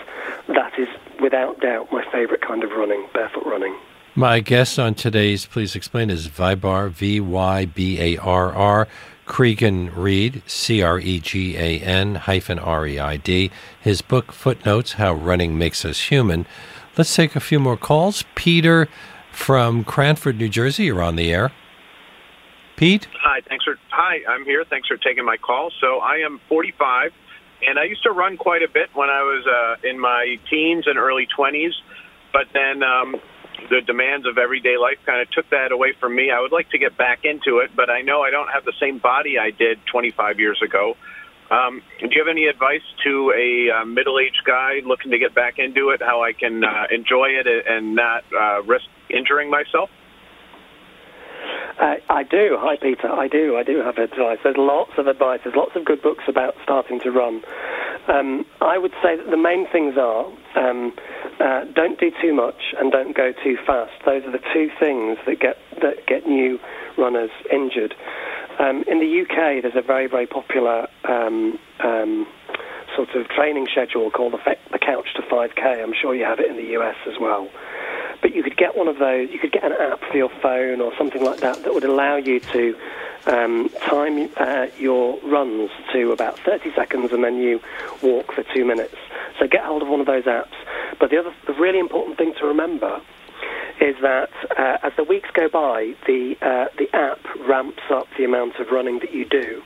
that 0.49 0.73
is 0.79 0.89
without 1.21 1.61
doubt 1.61 1.89
my 1.93 2.05
favourite 2.13 2.43
kind 2.43 2.65
of 2.65 2.71
running, 2.71 3.07
barefoot 3.15 3.47
running. 3.47 3.77
My 4.15 4.41
guest 4.41 4.79
on 4.79 4.95
today's 4.95 5.47
Please 5.47 5.75
Explain 5.75 6.11
is 6.11 6.29
Vybarr, 6.29 6.91
V 6.91 7.19
Y 7.19 7.65
B 7.65 7.99
A 7.99 8.19
R 8.19 8.53
R. 8.53 8.89
Cregan 9.25 9.91
Reid, 9.97 10.43
C 10.47 10.83
R 10.83 10.99
E 10.99 11.19
G 11.19 11.57
A 11.57 11.81
N 11.81 12.17
hyphen 12.17 12.59
R 12.59 12.87
E 12.87 12.99
I 12.99 13.17
D. 13.17 13.51
His 13.81 14.03
book, 14.03 14.31
Footnotes 14.31 14.93
How 14.95 15.15
Running 15.15 15.57
Makes 15.57 15.87
Us 15.87 16.11
Human. 16.11 16.45
Let's 16.99 17.17
take 17.17 17.35
a 17.35 17.41
few 17.41 17.59
more 17.59 17.79
calls. 17.79 18.25
Peter 18.35 18.87
from 19.33 19.83
Cranford, 19.83 20.37
New 20.37 20.51
Jersey, 20.51 20.85
you're 20.85 21.01
on 21.01 21.17
the 21.17 21.33
air. 21.33 21.51
Pete? 22.77 23.09
Hi, 23.19 23.41
thanks 23.49 23.65
for 23.65 23.79
hi, 23.89 24.19
I'm 24.29 24.45
here. 24.45 24.63
Thanks 24.69 24.89
for 24.89 24.99
taking 24.99 25.25
my 25.25 25.39
call. 25.39 25.71
So 25.81 26.01
I 26.01 26.17
am 26.17 26.39
45 26.51 27.13
and 27.67 27.79
I 27.79 27.85
used 27.85 28.03
to 28.03 28.11
run 28.11 28.37
quite 28.37 28.63
a 28.63 28.69
bit 28.69 28.91
when 28.93 29.09
I 29.09 29.23
was 29.23 29.47
uh, 29.47 29.89
in 29.89 29.99
my 29.99 30.39
teens 30.51 30.87
and 30.87 30.99
early 30.99 31.27
20s, 31.39 31.73
but 32.31 32.49
then 32.53 32.83
um, 32.83 33.17
the 33.69 33.81
demands 33.81 34.27
of 34.27 34.39
everyday 34.39 34.77
life 34.77 34.99
kind 35.05 35.21
of 35.21 35.31
took 35.31 35.49
that 35.51 35.73
away 35.73 35.93
from 35.99 36.15
me. 36.15 36.31
I 36.31 36.41
would 36.41 36.53
like 36.53 36.71
to 36.71 36.79
get 36.79 36.97
back 36.97 37.25
into 37.25 37.59
it, 37.59 37.71
but 37.75 37.91
I 37.91 38.03
know 38.03 38.23
I 38.23 38.31
don't 38.31 38.49
have 38.49 38.65
the 38.65 38.73
same 38.81 38.99
body 38.99 39.39
I 39.39 39.51
did 39.51 39.79
25 39.87 40.39
years 40.39 40.61
ago. 40.63 40.97
Um, 41.51 41.83
do 42.01 42.09
you 42.11 42.25
have 42.25 42.31
any 42.31 42.47
advice 42.47 42.83
to 43.05 43.33
a 43.37 43.71
uh, 43.71 43.85
middle-aged 43.85 44.43
guy 44.47 44.81
looking 44.87 45.11
to 45.11 45.19
get 45.19 45.35
back 45.35 45.59
into 45.59 45.91
it? 45.91 46.01
How 46.01 46.23
I 46.23 46.33
can 46.33 46.65
uh, 46.65 46.87
enjoy 46.91 47.27
it 47.29 47.47
and 47.47 47.95
not 47.95 48.25
uh, 48.33 48.63
risk 48.63 48.87
injuring 49.11 49.51
myself? 49.51 49.91
I 51.83 52.23
do. 52.23 52.57
Hi, 52.61 52.77
Peter. 52.77 53.11
I 53.11 53.27
do. 53.27 53.57
I 53.57 53.63
do 53.65 53.79
have 53.79 53.99
advice. 53.99 54.39
There's 54.45 54.57
lots 54.57 54.93
of 54.99 55.07
advice. 55.07 55.41
There's 55.43 55.57
lots 55.57 55.73
of 55.75 55.85
good 55.85 56.01
books 56.03 56.25
about 56.29 56.55
starting 56.63 57.01
to 57.01 57.11
run. 57.11 57.43
Um, 58.09 58.45
I 58.61 58.79
would 58.79 58.93
say 59.03 59.17
that 59.17 59.31
the 59.31 59.37
main 59.37 59.67
things 59.71 59.95
are 59.99 60.27
um, 60.55 60.93
uh, 61.41 61.65
don't 61.75 61.99
do 61.99 62.11
too 62.23 62.35
much 62.35 62.75
and 62.79 62.93
don't 62.93 63.17
go 63.17 63.33
too 63.43 63.57
fast. 63.67 63.93
Those 64.05 64.23
are 64.25 64.33
the 64.33 64.43
two 64.53 64.71
things 64.79 65.19
that 65.27 65.41
get 65.41 65.57
that 65.81 66.07
get 66.07 66.27
new 66.27 66.59
runners 66.99 67.31
injured. 67.53 67.95
Um, 68.59 68.85
in 68.87 69.01
the 69.01 69.23
UK, 69.23 69.63
there's 69.63 69.77
a 69.77 69.87
very 69.87 70.07
very 70.07 70.27
popular 70.27 70.87
um, 71.09 71.59
um, 71.83 72.27
sort 72.97 73.11
of 73.15 73.29
training 73.29 73.67
schedule 73.71 74.11
called 74.11 74.35
the, 74.35 74.57
the 74.71 74.79
Couch 74.79 75.09
to 75.17 75.23
5K. 75.23 75.83
I'm 75.83 75.95
sure 76.01 76.15
you 76.15 76.25
have 76.25 76.39
it 76.39 76.51
in 76.51 76.57
the 76.57 76.79
US 76.79 76.97
as 77.07 77.15
well. 77.21 77.49
But 78.23 78.35
you 78.35 78.43
could 78.43 78.57
get 78.57 78.77
one 78.77 78.89
of 78.89 78.99
those. 78.99 79.29
You 79.31 79.39
could 79.39 79.53
get 79.53 79.65
an 79.65 79.73
app 79.73 80.01
for 80.11 80.17
your 80.17 80.31
phone 80.41 80.81
or 80.81 80.93
something 80.97 81.23
like 81.23 81.41
that 81.41 81.63
that 81.65 81.75
would 81.75 81.85
allow 81.85 82.17
you 82.17 82.41
to 82.41 82.77
um, 83.27 83.69
time 83.81 84.31
uh, 84.37 84.67
your 84.79 85.19
runs 85.21 85.71
to 85.93 86.13
about 86.13 86.39
30 86.39 86.73
seconds 86.75 87.13
and 87.13 87.23
then 87.23 87.37
you 87.37 87.61
walk 88.03 88.33
for 88.33 88.45
two 88.55 88.65
minutes. 88.65 88.97
So 89.39 89.47
get 89.47 89.65
hold 89.65 89.83
of 89.83 89.89
one 89.89 90.01
of 90.01 90.07
those 90.07 90.25
apps. 90.25 90.55
But 90.99 91.11
the 91.11 91.19
other, 91.19 91.35
the 91.47 91.55
really 91.55 91.79
important 91.79 92.17
thing 92.17 92.33
to 92.39 92.47
remember 92.47 93.01
is 93.81 93.97
that 94.03 94.31
uh, 94.57 94.79
as 94.83 94.93
the 94.97 95.05
weeks 95.05 95.31
go 95.33 95.49
by, 95.49 95.95
the 96.07 96.37
uh, 96.41 96.67
the 96.79 96.89
app 96.95 97.19
ramps 97.49 97.83
up 97.91 98.07
the 98.17 98.25
amount 98.25 98.57
of 98.61 98.71
running 98.71 99.01
that 99.01 99.13
you 99.13 99.25
do. 99.25 99.63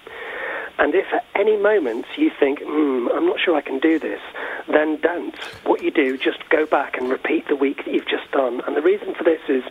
And 0.78 0.94
if 0.94 1.06
at 1.12 1.24
any 1.34 1.56
moment 1.56 2.06
you 2.16 2.30
think, 2.38 2.60
hmm, 2.62 3.08
I'm 3.12 3.26
not 3.26 3.40
sure 3.40 3.56
I 3.56 3.62
can 3.62 3.78
do 3.78 3.98
this, 3.98 4.20
then 4.68 4.98
don't. 5.00 5.34
What 5.64 5.82
you 5.82 5.90
do, 5.90 6.18
just 6.18 6.38
go 6.50 6.66
back 6.66 6.96
and 6.96 7.08
repeat 7.08 7.48
the 7.48 7.56
week 7.56 7.84
that 7.84 7.92
you've 7.92 8.08
just 8.08 8.30
done. 8.32 8.60
And 8.66 8.76
the 8.76 8.82
reason 8.82 9.14
for 9.14 9.24
this 9.24 9.40
is 9.48 9.62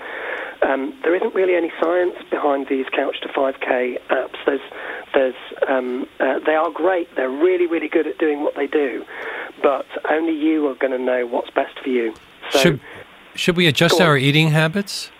um, 0.61 0.97
there 1.03 1.15
isn't 1.15 1.33
really 1.35 1.55
any 1.55 1.71
science 1.81 2.15
behind 2.29 2.67
these 2.67 2.85
Couch 2.95 3.17
to 3.21 3.27
5K 3.29 3.99
apps. 4.09 4.35
There's, 4.45 4.61
there's, 5.13 5.35
um, 5.67 6.07
uh, 6.19 6.39
they 6.45 6.55
are 6.55 6.71
great. 6.71 7.13
They're 7.15 7.29
really, 7.29 7.67
really 7.67 7.89
good 7.89 8.07
at 8.07 8.17
doing 8.17 8.43
what 8.43 8.55
they 8.55 8.67
do, 8.67 9.05
but 9.61 9.85
only 10.09 10.33
you 10.33 10.67
are 10.67 10.75
going 10.75 10.93
to 10.93 10.99
know 10.99 11.27
what's 11.27 11.49
best 11.51 11.79
for 11.79 11.89
you. 11.89 12.13
So, 12.51 12.59
should, 12.59 12.79
should 13.35 13.57
we 13.57 13.67
adjust 13.67 13.99
our 13.99 14.17
eating 14.17 14.51
habits? 14.51 15.11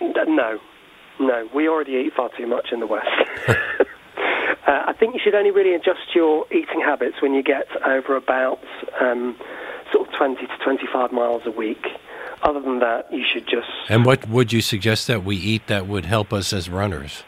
No, 0.00 0.60
no. 1.20 1.48
We 1.54 1.68
already 1.68 1.92
eat 1.92 2.14
far 2.14 2.30
too 2.36 2.46
much 2.46 2.68
in 2.72 2.80
the 2.80 2.86
West. 2.86 3.08
Uh, 4.68 4.84
I 4.86 4.92
think 4.92 5.14
you 5.14 5.20
should 5.24 5.34
only 5.34 5.50
really 5.50 5.72
adjust 5.72 6.14
your 6.14 6.46
eating 6.52 6.82
habits 6.84 7.22
when 7.22 7.32
you 7.32 7.42
get 7.42 7.66
over 7.86 8.16
about 8.16 8.62
um, 9.00 9.34
sort 9.90 10.06
of 10.06 10.14
20 10.14 10.46
to 10.46 10.58
25 10.62 11.10
miles 11.10 11.42
a 11.46 11.50
week. 11.50 11.86
Other 12.42 12.60
than 12.60 12.78
that, 12.80 13.10
you 13.10 13.24
should 13.24 13.48
just. 13.48 13.66
And 13.88 14.04
what 14.04 14.28
would 14.28 14.52
you 14.52 14.60
suggest 14.60 15.06
that 15.06 15.24
we 15.24 15.36
eat 15.36 15.66
that 15.68 15.86
would 15.86 16.04
help 16.04 16.34
us 16.34 16.52
as 16.52 16.68
runners? 16.68 17.24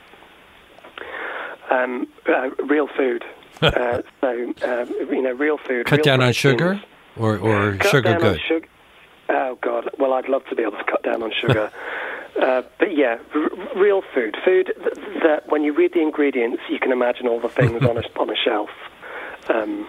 Um, 1.71 2.07
uh, 2.29 2.51
real 2.67 2.89
food. 2.89 3.25
uh, 3.63 4.03
so, 4.21 4.55
um, 4.63 4.95
you 5.11 5.23
know, 5.23 5.33
real 5.33 5.57
food. 5.57 5.87
Cut 5.87 5.97
real 5.97 6.05
down 6.05 6.23
on 6.23 6.33
sugar 6.35 6.81
or, 7.17 7.39
or 7.39 7.77
cut 7.77 7.91
sugar 7.91 8.03
down 8.03 8.21
good? 8.21 8.35
On 8.35 8.47
sugar. 8.47 8.69
Oh, 9.31 9.59
God. 9.63 9.91
Well, 9.99 10.13
I'd 10.13 10.29
love 10.29 10.45
to 10.51 10.55
be 10.55 10.63
able 10.63 10.79
to 10.79 10.85
cut 10.85 11.03
down 11.03 11.23
on 11.23 11.33
sugar. 11.41 11.73
Uh, 12.41 12.63
but 12.79 12.97
yeah, 12.97 13.19
r- 13.35 13.81
real 13.81 14.03
food. 14.15 14.37
Food 14.45 14.73
th- 14.77 15.23
that 15.23 15.49
when 15.49 15.63
you 15.63 15.75
read 15.75 15.93
the 15.93 16.01
ingredients, 16.01 16.63
you 16.71 16.79
can 16.79 16.93
imagine 16.93 17.27
all 17.27 17.41
the 17.41 17.49
things 17.49 17.83
on 17.83 17.97
a, 17.97 18.03
on 18.21 18.31
a 18.31 18.37
shelf. 18.37 18.71
Um, 19.49 19.87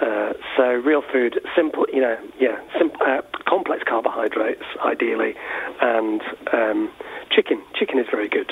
uh, 0.00 0.32
so 0.56 0.64
real 0.64 1.02
food, 1.12 1.40
simple, 1.56 1.86
you 1.92 2.00
know, 2.00 2.18
yeah, 2.40 2.60
simple, 2.78 3.00
uh, 3.06 3.22
complex 3.46 3.82
carbohydrates, 3.86 4.64
ideally, 4.84 5.34
and 5.80 6.20
um, 6.52 6.90
chicken. 7.30 7.62
Chicken 7.78 7.98
is 7.98 8.06
very 8.10 8.28
good. 8.28 8.50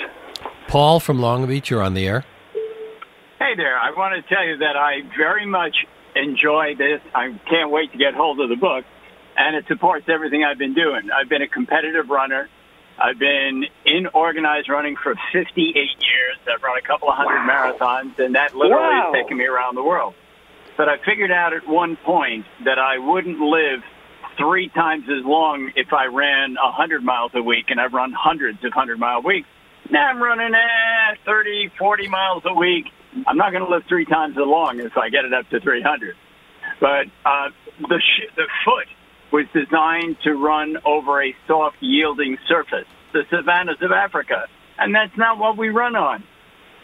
Paul 0.69 1.01
from 1.01 1.21
Long 1.21 1.47
Beach, 1.47 1.71
you're 1.71 1.83
on 1.83 1.95
the 1.95 2.07
air. 2.07 2.25
Hey 3.38 3.57
there. 3.57 3.77
I 3.77 3.91
want 3.91 4.15
to 4.15 4.35
tell 4.35 4.47
you 4.47 4.59
that 4.59 4.77
I 4.77 5.01
very 5.19 5.47
much 5.47 5.75
enjoy 6.15 6.75
this. 6.79 7.01
I 7.15 7.37
can't 7.51 7.71
wait 7.71 7.91
to 7.93 7.99
get 7.99 8.15
hold 8.15 8.41
of 8.41 8.49
the 8.49 8.57
book, 8.57 8.85
and 9.37 9.57
it 9.57 9.65
supports 9.67 10.07
everything 10.09 10.45
I've 10.45 10.59
been 10.59 10.75
doing. 10.75 11.11
I've 11.11 11.29
been 11.29 11.43
a 11.43 11.49
competitive 11.49 12.09
runner. 12.09 12.49
I've 13.03 13.19
been 13.19 13.65
in 13.85 14.07
organized 14.15 14.69
running 14.69 14.97
for 15.03 15.15
58 15.33 15.75
years. 15.75 16.37
I've 16.47 16.62
run 16.62 16.79
a 16.79 16.87
couple 16.87 17.09
of 17.09 17.17
hundred 17.17 17.47
wow. 17.47 17.75
marathons, 17.75 18.19
and 18.19 18.35
that 18.37 18.55
literally 18.55 18.95
wow. 18.95 19.11
has 19.12 19.23
taken 19.23 19.38
me 19.38 19.45
around 19.45 19.75
the 19.75 19.83
world. 19.83 20.15
But 20.77 20.88
I 20.88 20.97
figured 21.05 21.33
out 21.33 21.53
at 21.53 21.67
one 21.67 21.97
point 21.97 22.47
that 22.65 22.79
I 22.79 22.99
wouldn't 22.99 23.41
live 23.41 23.81
three 24.38 24.69
times 24.69 25.05
as 25.05 25.25
long 25.25 25.73
if 25.75 25.93
I 25.93 26.07
ran 26.07 26.55
100 26.55 27.03
miles 27.03 27.33
a 27.35 27.43
week, 27.43 27.67
and 27.69 27.81
I've 27.81 27.93
run 27.93 28.15
hundreds 28.17 28.59
of 28.59 28.71
100 28.71 28.99
mile 28.99 29.23
weeks. 29.23 29.49
Now 29.91 30.09
I'm 30.09 30.23
running 30.23 30.55
eh, 30.55 31.15
30, 31.27 31.73
40 31.77 32.09
miles 32.09 32.43
a 32.47 32.55
week, 32.55 32.87
I'm 33.27 33.37
not 33.37 33.53
going 33.53 33.65
to 33.65 33.71
live 33.71 33.83
three 33.88 34.07
times 34.07 34.37
as 34.37 34.47
long 34.47 34.81
if 34.81 34.97
I 34.97 35.11
get 35.11 35.25
it 35.25 35.35
up 35.35 35.49
to 35.51 35.61
300. 35.61 36.17
But 36.81 37.07
uh, 37.25 37.51
the 37.81 38.01
sh- 38.01 38.33
the 38.37 38.49
foot 38.65 38.88
was 39.33 39.47
designed 39.53 40.16
to 40.25 40.35
run 40.35 40.77
over 40.85 41.23
a 41.23 41.35
soft, 41.47 41.77
yielding 41.81 42.38
surface, 42.47 42.87
the 43.12 43.23
savannas 43.31 43.79
of 43.81 43.90
Africa, 43.90 44.47
and 44.79 44.95
that's 44.95 45.16
not 45.16 45.38
what 45.38 45.57
we 45.57 45.71
run 45.71 45.97
on. 45.97 46.23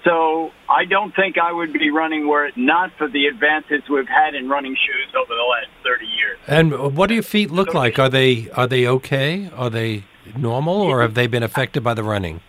So 0.04 0.50
I 0.70 0.84
don't 0.84 1.14
think 1.14 1.37
I 1.38 1.52
would 1.52 1.72
be 1.72 1.90
running 1.90 2.28
were 2.28 2.46
it 2.46 2.56
not 2.56 2.92
for 2.96 3.08
the 3.08 3.26
advances 3.26 3.82
we've 3.90 4.08
had 4.08 4.34
in 4.34 4.48
running 4.48 4.74
shoes 4.74 5.14
over 5.14 5.34
the 5.34 5.42
last 5.42 5.68
30 5.84 6.06
years. 6.06 6.38
And 6.46 6.96
what 6.96 7.08
do 7.08 7.14
your 7.14 7.22
feet 7.22 7.50
look 7.50 7.74
like? 7.74 7.98
Are 7.98 8.08
they 8.08 8.48
are 8.50 8.66
they 8.66 8.87
okay? 8.87 9.50
Are 9.54 9.68
they 9.68 10.04
normal, 10.37 10.80
or 10.80 11.02
have 11.02 11.14
they 11.14 11.26
been 11.26 11.42
affected 11.42 11.82
by 11.82 11.94
the 11.94 12.04
running? 12.04 12.40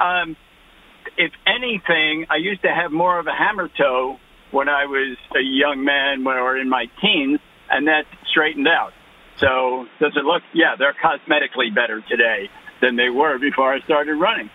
Um, 0.00 0.36
if 1.16 1.32
anything, 1.46 2.26
I 2.30 2.36
used 2.36 2.62
to 2.62 2.68
have 2.68 2.92
more 2.92 3.18
of 3.18 3.26
a 3.26 3.32
hammer 3.32 3.68
toe 3.76 4.18
when 4.50 4.68
I 4.68 4.86
was 4.86 5.16
a 5.36 5.42
young 5.42 5.84
man 5.84 6.26
or 6.26 6.56
in 6.56 6.68
my 6.68 6.86
teens, 7.00 7.40
and 7.70 7.86
that 7.86 8.04
straightened 8.30 8.68
out. 8.68 8.92
So 9.38 9.86
does 10.00 10.12
it 10.16 10.24
look? 10.24 10.42
Yeah, 10.52 10.74
they're 10.78 10.94
cosmetically 10.94 11.74
better 11.74 12.02
today 12.08 12.50
than 12.80 12.96
they 12.96 13.08
were 13.08 13.38
before 13.38 13.72
I 13.72 13.80
started 13.80 14.14
running. 14.14 14.50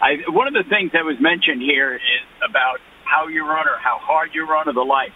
I, 0.00 0.18
one 0.28 0.46
of 0.46 0.52
the 0.52 0.68
things 0.68 0.92
that 0.92 1.04
was 1.04 1.16
mentioned 1.20 1.62
here 1.62 1.94
is 1.94 2.00
about 2.48 2.80
how 3.04 3.28
you 3.28 3.46
run 3.46 3.66
or 3.66 3.78
how 3.78 3.98
hard 3.98 4.30
you 4.34 4.46
run 4.46 4.68
or 4.68 4.72
the 4.72 4.84
like. 4.84 5.12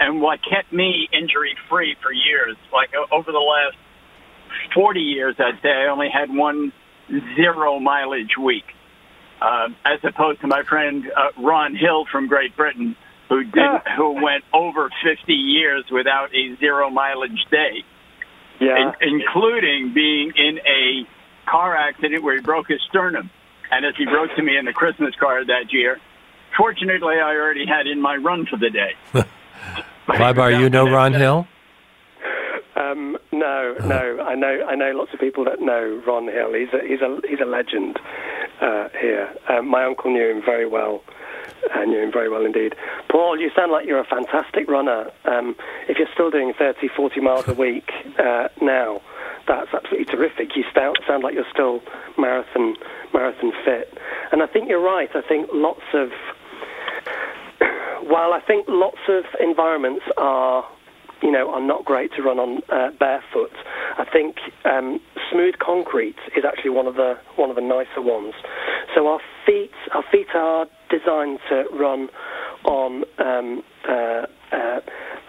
And 0.00 0.20
what 0.20 0.40
kept 0.48 0.72
me 0.72 1.08
injury 1.12 1.56
free 1.68 1.96
for 2.02 2.12
years, 2.12 2.56
like 2.72 2.90
over 3.10 3.32
the 3.32 3.38
last 3.38 3.76
40 4.74 5.00
years, 5.00 5.34
I'd 5.38 5.60
say 5.62 5.70
I 5.70 5.86
only 5.86 6.08
had 6.12 6.28
one 6.30 6.72
zero 7.36 7.80
mileage 7.80 8.36
week, 8.36 8.64
uh, 9.40 9.68
as 9.84 9.98
opposed 10.04 10.40
to 10.42 10.46
my 10.46 10.62
friend 10.62 11.10
uh, 11.16 11.42
Ron 11.42 11.74
Hill 11.74 12.04
from 12.12 12.28
Great 12.28 12.56
Britain, 12.56 12.96
who 13.28 13.44
did, 13.44 13.80
who 13.96 14.22
went 14.22 14.44
over 14.52 14.90
50 15.02 15.32
years 15.32 15.84
without 15.90 16.34
a 16.34 16.56
zero 16.60 16.90
mileage 16.90 17.44
day, 17.50 17.82
yeah. 18.60 18.92
in, 19.00 19.20
including 19.20 19.92
being 19.94 20.32
in 20.36 20.58
a 20.58 21.06
car 21.50 21.76
accident 21.76 22.22
where 22.22 22.36
he 22.36 22.42
broke 22.42 22.68
his 22.68 22.80
sternum. 22.88 23.30
And 23.70 23.84
as 23.84 23.94
he 23.96 24.06
wrote 24.06 24.30
to 24.36 24.42
me 24.42 24.56
in 24.56 24.64
the 24.64 24.72
Christmas 24.72 25.14
card 25.20 25.48
that 25.48 25.72
year, 25.72 26.00
fortunately, 26.56 27.16
I 27.16 27.34
already 27.34 27.66
had 27.66 27.86
in 27.86 28.00
my 28.00 28.16
run 28.16 28.46
for 28.46 28.56
the 28.56 28.70
day. 28.70 28.94
Vybarr, 30.08 30.58
you 30.58 30.70
know 30.70 30.88
Ron 30.88 31.12
Hill? 31.12 31.46
Um, 32.76 33.18
no, 33.32 33.74
no. 33.84 34.20
I 34.22 34.34
know. 34.34 34.66
I 34.66 34.74
know 34.74 34.92
lots 34.94 35.12
of 35.12 35.20
people 35.20 35.44
that 35.44 35.60
know 35.60 36.02
Ron 36.06 36.28
Hill. 36.28 36.54
He's 36.54 36.72
a 36.72 36.86
he's 36.86 37.00
a 37.00 37.20
he's 37.28 37.40
a 37.40 37.44
legend 37.44 37.98
uh, 38.60 38.88
here. 39.00 39.34
Um, 39.48 39.68
my 39.68 39.84
uncle 39.84 40.12
knew 40.12 40.30
him 40.30 40.42
very 40.44 40.66
well. 40.66 41.02
I 41.74 41.84
knew 41.84 42.00
him 42.00 42.12
very 42.12 42.28
well 42.28 42.44
indeed. 42.44 42.74
Paul, 43.10 43.38
you 43.38 43.50
sound 43.54 43.72
like 43.72 43.86
you're 43.86 44.00
a 44.00 44.04
fantastic 44.04 44.68
runner. 44.68 45.10
Um, 45.24 45.56
if 45.88 45.98
you're 45.98 46.08
still 46.14 46.30
doing 46.30 46.52
30, 46.58 46.88
40 46.88 47.20
miles 47.20 47.48
a 47.48 47.54
week 47.54 47.90
uh, 48.18 48.48
now, 48.60 49.00
that's 49.46 49.68
absolutely 49.72 50.04
terrific. 50.04 50.56
You 50.56 50.64
sound 50.74 51.22
like 51.22 51.34
you're 51.34 51.48
still 51.52 51.80
marathon 52.18 52.76
marathon 53.14 53.52
fit, 53.64 53.96
and 54.30 54.42
I 54.42 54.46
think 54.46 54.68
you're 54.68 54.82
right. 54.82 55.08
I 55.14 55.22
think 55.26 55.48
lots 55.52 55.82
of 55.94 56.10
while 58.06 58.32
I 58.32 58.40
think 58.46 58.66
lots 58.68 58.98
of 59.08 59.24
environments 59.40 60.04
are 60.16 60.64
you 61.22 61.32
know, 61.32 61.50
are 61.52 61.60
not 61.60 61.84
great 61.84 62.12
to 62.14 62.22
run 62.22 62.38
on 62.38 62.62
uh, 62.70 62.90
barefoot. 62.98 63.50
I 63.98 64.04
think 64.04 64.36
um, 64.64 65.00
smooth 65.32 65.54
concrete 65.58 66.16
is 66.36 66.44
actually 66.46 66.70
one 66.70 66.86
of 66.86 66.94
the 66.94 67.18
one 67.36 67.50
of 67.50 67.56
the 67.56 67.62
nicer 67.62 68.00
ones. 68.00 68.34
So 68.94 69.08
our 69.08 69.20
feet 69.44 69.72
our 69.94 70.04
feet 70.12 70.28
are 70.34 70.66
designed 70.90 71.38
to 71.48 71.64
run 71.72 72.08
on 72.64 73.04
um, 73.18 73.62
uh, 73.88 74.26
uh, 74.52 74.80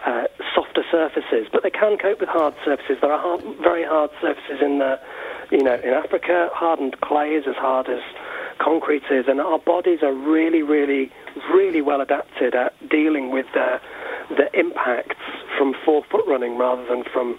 uh, 0.04 0.24
softer 0.54 0.82
surfaces, 0.90 1.46
but 1.52 1.62
they 1.62 1.70
can 1.70 1.98
cope 1.98 2.20
with 2.20 2.28
hard 2.28 2.54
surfaces. 2.64 2.98
There 3.00 3.12
are 3.12 3.20
hard, 3.20 3.42
very 3.62 3.84
hard 3.84 4.10
surfaces 4.20 4.60
in 4.62 4.78
the, 4.78 4.98
you 5.50 5.62
know, 5.62 5.74
in 5.74 5.90
Africa. 5.90 6.48
Hardened 6.52 7.00
clay 7.00 7.30
is 7.30 7.44
as 7.46 7.56
hard 7.56 7.88
as 7.88 8.00
concrete 8.58 9.04
is, 9.10 9.26
and 9.28 9.40
our 9.40 9.58
bodies 9.58 10.00
are 10.02 10.12
really, 10.12 10.62
really, 10.62 11.10
really 11.52 11.80
well 11.80 12.00
adapted 12.00 12.54
at 12.54 12.72
dealing 12.88 13.30
with 13.30 13.46
the 13.54 13.80
the 14.30 14.46
impacts 14.58 15.16
from 15.58 15.74
forefoot 15.84 16.24
running 16.26 16.56
rather 16.56 16.86
than 16.86 17.02
from 17.12 17.38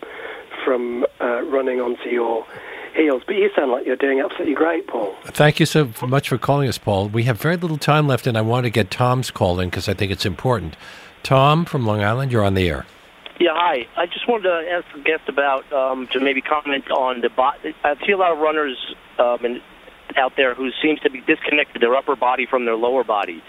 from 0.65 1.05
uh, 1.21 1.41
running 1.43 1.79
onto 1.79 2.09
your 2.09 2.45
heels. 2.95 3.23
But 3.25 3.35
you 3.35 3.49
sound 3.55 3.71
like 3.71 3.85
you're 3.85 3.95
doing 3.95 4.19
absolutely 4.19 4.53
great, 4.53 4.87
Paul. 4.87 5.15
Thank 5.25 5.59
you 5.59 5.65
so 5.65 5.89
much 6.05 6.29
for 6.29 6.37
calling 6.37 6.67
us, 6.67 6.77
Paul. 6.77 7.09
We 7.09 7.23
have 7.23 7.39
very 7.39 7.57
little 7.57 7.77
time 7.77 8.07
left, 8.07 8.27
and 8.27 8.37
I 8.37 8.41
want 8.41 8.65
to 8.65 8.69
get 8.69 8.91
Tom's 8.91 9.31
call 9.31 9.59
in 9.59 9.69
because 9.69 9.87
I 9.89 9.93
think 9.93 10.11
it's 10.11 10.25
important. 10.25 10.75
Tom 11.23 11.65
from 11.65 11.85
Long 11.85 12.03
Island, 12.03 12.31
you're 12.31 12.43
on 12.43 12.55
the 12.55 12.67
air. 12.67 12.85
Yeah, 13.39 13.51
hi. 13.53 13.87
I 13.97 14.05
just 14.05 14.27
wanted 14.27 14.43
to 14.43 14.71
ask 14.71 14.85
the 14.95 15.01
guest 15.01 15.27
about 15.27 15.71
um, 15.73 16.07
to 16.13 16.19
maybe 16.19 16.41
comment 16.41 16.89
on 16.91 17.21
the. 17.21 17.29
body. 17.29 17.75
I 17.83 17.95
see 18.05 18.11
a 18.11 18.17
lot 18.17 18.31
of 18.31 18.37
runners 18.37 18.77
um, 19.17 19.43
in, 19.43 19.61
out 20.15 20.33
there 20.37 20.53
who 20.53 20.69
seems 20.81 20.99
to 20.99 21.09
be 21.09 21.21
disconnected 21.21 21.81
their 21.81 21.95
upper 21.95 22.15
body 22.15 22.45
from 22.45 22.65
their 22.65 22.75
lower 22.75 23.03
body. 23.03 23.43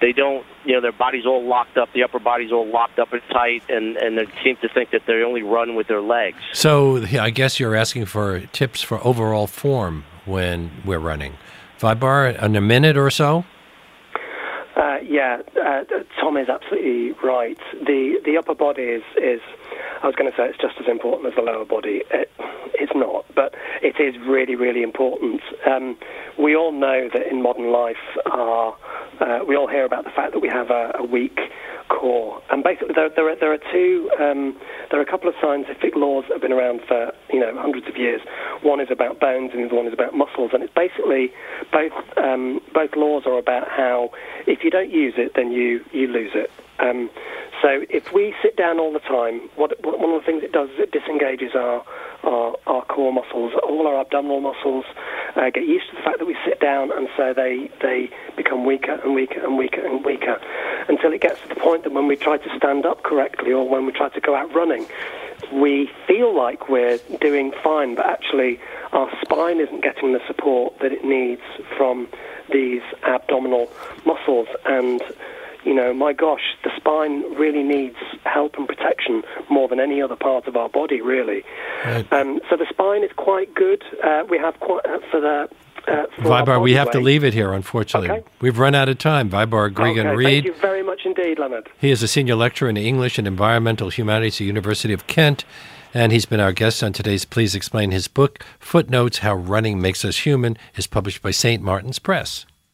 They 0.00 0.12
don't, 0.12 0.46
you 0.64 0.74
know, 0.74 0.80
their 0.80 0.92
body's 0.92 1.26
all 1.26 1.44
locked 1.44 1.76
up, 1.76 1.88
the 1.92 2.02
upper 2.04 2.18
body's 2.18 2.52
all 2.52 2.66
locked 2.66 2.98
up 2.98 3.12
and 3.12 3.22
tight, 3.30 3.62
and 3.68 3.96
and 3.96 4.18
they 4.18 4.26
seem 4.44 4.56
to 4.62 4.68
think 4.68 4.90
that 4.90 5.02
they 5.06 5.22
only 5.22 5.42
run 5.42 5.74
with 5.74 5.88
their 5.88 6.00
legs. 6.00 6.38
So 6.52 7.04
I 7.18 7.30
guess 7.30 7.58
you're 7.58 7.74
asking 7.74 8.06
for 8.06 8.40
tips 8.52 8.82
for 8.82 9.04
overall 9.04 9.46
form 9.46 10.04
when 10.24 10.70
we're 10.84 10.98
running. 10.98 11.34
Vybarr, 11.80 12.42
in 12.42 12.56
a 12.56 12.60
minute 12.60 12.96
or 12.96 13.10
so. 13.10 13.44
Uh, 14.76 14.98
yeah, 15.02 15.42
uh, 15.60 15.82
Tom 16.20 16.36
is 16.36 16.48
absolutely 16.48 17.12
right. 17.24 17.58
The 17.72 18.20
the 18.24 18.36
upper 18.36 18.54
body 18.54 18.82
is 18.82 19.02
is 19.16 19.40
I 20.02 20.06
was 20.06 20.14
going 20.14 20.30
to 20.30 20.36
say 20.36 20.44
it's 20.48 20.58
just 20.58 20.74
as 20.80 20.86
important 20.86 21.26
as 21.28 21.34
the 21.34 21.42
lower 21.42 21.64
body. 21.64 22.02
It, 22.10 22.30
it's 22.74 22.92
not, 22.94 23.24
but 23.34 23.54
it 23.82 23.98
is 24.00 24.14
really 24.26 24.54
really 24.54 24.82
important. 24.82 25.40
Um, 25.66 25.96
we 26.38 26.54
all 26.54 26.72
know 26.72 27.08
that 27.12 27.26
in 27.26 27.42
modern 27.42 27.72
life, 27.72 27.96
uh, 28.26 28.70
uh, 29.20 29.40
we 29.46 29.56
all 29.56 29.68
hear 29.68 29.84
about 29.84 30.04
the 30.04 30.10
fact 30.14 30.32
that 30.32 30.40
we 30.40 30.48
have 30.48 30.70
a, 30.70 30.92
a 30.98 31.04
weak 31.04 31.38
core, 31.88 32.40
and 32.50 32.62
basically 32.62 32.94
there, 32.94 33.10
there, 33.14 33.28
are, 33.30 33.36
there 33.36 33.52
are 33.52 33.58
two 33.72 34.10
um, 34.20 34.56
there 34.90 35.00
are 35.00 35.02
a 35.02 35.10
couple 35.10 35.28
of 35.28 35.34
scientific 35.42 35.96
laws 35.96 36.24
that 36.28 36.34
have 36.34 36.42
been 36.42 36.52
around 36.52 36.80
for 36.86 37.12
you 37.32 37.40
know 37.40 37.52
hundreds 37.58 37.88
of 37.88 37.96
years. 37.96 38.20
One 38.62 38.80
is 38.80 38.88
about 38.90 39.20
bones, 39.20 39.50
and 39.52 39.62
the 39.62 39.66
other 39.66 39.76
one 39.76 39.86
is 39.86 39.92
about 39.92 40.14
muscles, 40.14 40.50
and 40.52 40.62
it's 40.62 40.74
basically 40.74 41.32
both 41.72 41.92
um, 42.16 42.60
both 42.72 42.90
laws 42.96 43.24
are 43.26 43.38
about 43.38 43.68
how 43.68 44.10
if 44.46 44.62
you 44.62 44.70
don't 44.70 44.90
use 44.90 45.14
it, 45.16 45.32
then 45.34 45.50
you 45.50 45.80
you 45.92 46.06
lose 46.06 46.32
it. 46.34 46.50
Um, 46.78 47.10
so 47.62 47.84
if 47.90 48.12
we 48.12 48.34
sit 48.42 48.56
down 48.56 48.78
all 48.78 48.92
the 48.92 49.00
time, 49.00 49.40
what, 49.56 49.72
what, 49.84 49.98
one 49.98 50.10
of 50.10 50.20
the 50.20 50.26
things 50.26 50.44
it 50.44 50.52
does 50.52 50.70
is 50.70 50.78
it 50.78 50.92
disengages 50.92 51.54
our, 51.54 51.84
our, 52.22 52.56
our 52.66 52.84
core 52.84 53.12
muscles, 53.12 53.52
all 53.64 53.86
our 53.86 54.00
abdominal 54.00 54.40
muscles 54.40 54.84
uh, 55.34 55.50
get 55.50 55.66
used 55.66 55.90
to 55.90 55.96
the 55.96 56.02
fact 56.02 56.18
that 56.18 56.26
we 56.26 56.36
sit 56.46 56.60
down, 56.60 56.92
and 56.96 57.08
so 57.16 57.32
they 57.34 57.70
they 57.82 58.10
become 58.36 58.64
weaker 58.64 59.00
and 59.02 59.14
weaker 59.14 59.40
and 59.40 59.58
weaker 59.58 59.84
and 59.84 60.04
weaker 60.04 60.40
until 60.88 61.12
it 61.12 61.20
gets 61.20 61.40
to 61.42 61.48
the 61.48 61.56
point 61.56 61.82
that 61.82 61.92
when 61.92 62.06
we 62.06 62.16
try 62.16 62.38
to 62.38 62.56
stand 62.56 62.86
up 62.86 63.02
correctly 63.02 63.52
or 63.52 63.68
when 63.68 63.86
we 63.86 63.92
try 63.92 64.08
to 64.08 64.20
go 64.20 64.34
out 64.34 64.52
running, 64.54 64.86
we 65.52 65.90
feel 66.06 66.36
like 66.36 66.68
we're 66.68 66.98
doing 67.20 67.52
fine, 67.62 67.94
but 67.94 68.06
actually 68.06 68.60
our 68.92 69.10
spine 69.22 69.60
isn't 69.60 69.82
getting 69.82 70.12
the 70.12 70.20
support 70.26 70.78
that 70.80 70.92
it 70.92 71.04
needs 71.04 71.42
from 71.76 72.08
these 72.52 72.82
abdominal 73.04 73.70
muscles. 74.06 74.48
And 74.64 75.02
you 75.68 75.74
know, 75.74 75.92
my 75.92 76.14
gosh, 76.14 76.56
the 76.64 76.70
spine 76.76 77.20
really 77.34 77.62
needs 77.62 77.96
help 78.24 78.54
and 78.56 78.66
protection 78.66 79.22
more 79.50 79.68
than 79.68 79.78
any 79.78 80.00
other 80.00 80.16
part 80.16 80.46
of 80.46 80.56
our 80.56 80.70
body, 80.70 81.02
really. 81.02 81.44
Right. 81.84 82.10
Um, 82.10 82.40
so 82.48 82.56
the 82.56 82.64
spine 82.70 83.04
is 83.04 83.10
quite 83.16 83.54
good. 83.54 83.84
Uh, 84.02 84.24
we 84.30 84.38
have 84.38 84.58
quite 84.60 84.86
uh, 84.86 84.98
for 85.10 85.20
the. 85.20 85.48
Uh, 85.86 86.06
Vybarr, 86.22 86.62
we 86.62 86.72
have 86.72 86.86
weight. 86.86 86.92
to 86.92 87.00
leave 87.00 87.22
it 87.22 87.34
here, 87.34 87.52
unfortunately. 87.52 88.10
Okay. 88.10 88.24
We've 88.40 88.58
run 88.58 88.74
out 88.74 88.88
of 88.88 88.96
time. 88.98 89.28
Vybarr 89.28 89.74
Cregan 89.74 90.06
okay. 90.06 90.16
Reid. 90.16 90.44
Thank 90.44 90.56
you 90.56 90.60
very 90.60 90.82
much 90.82 91.02
indeed, 91.04 91.38
Leonard. 91.38 91.68
He 91.78 91.90
is 91.90 92.02
a 92.02 92.08
senior 92.08 92.34
lecturer 92.34 92.70
in 92.70 92.78
English 92.78 93.18
and 93.18 93.26
Environmental 93.28 93.90
Humanities 93.90 94.36
at 94.36 94.38
the 94.38 94.44
University 94.46 94.94
of 94.94 95.06
Kent, 95.06 95.44
and 95.92 96.12
he's 96.12 96.24
been 96.24 96.40
our 96.40 96.52
guest 96.52 96.82
on 96.82 96.94
today's 96.94 97.26
Please 97.26 97.54
Explain. 97.54 97.90
His 97.90 98.08
book, 98.08 98.42
Footnotes 98.58 99.18
How 99.18 99.34
Running 99.34 99.82
Makes 99.82 100.04
Us 100.06 100.20
Human, 100.20 100.56
is 100.76 100.86
published 100.86 101.20
by 101.20 101.30
St. 101.30 101.62
Martin's 101.62 101.98
Press. 101.98 102.46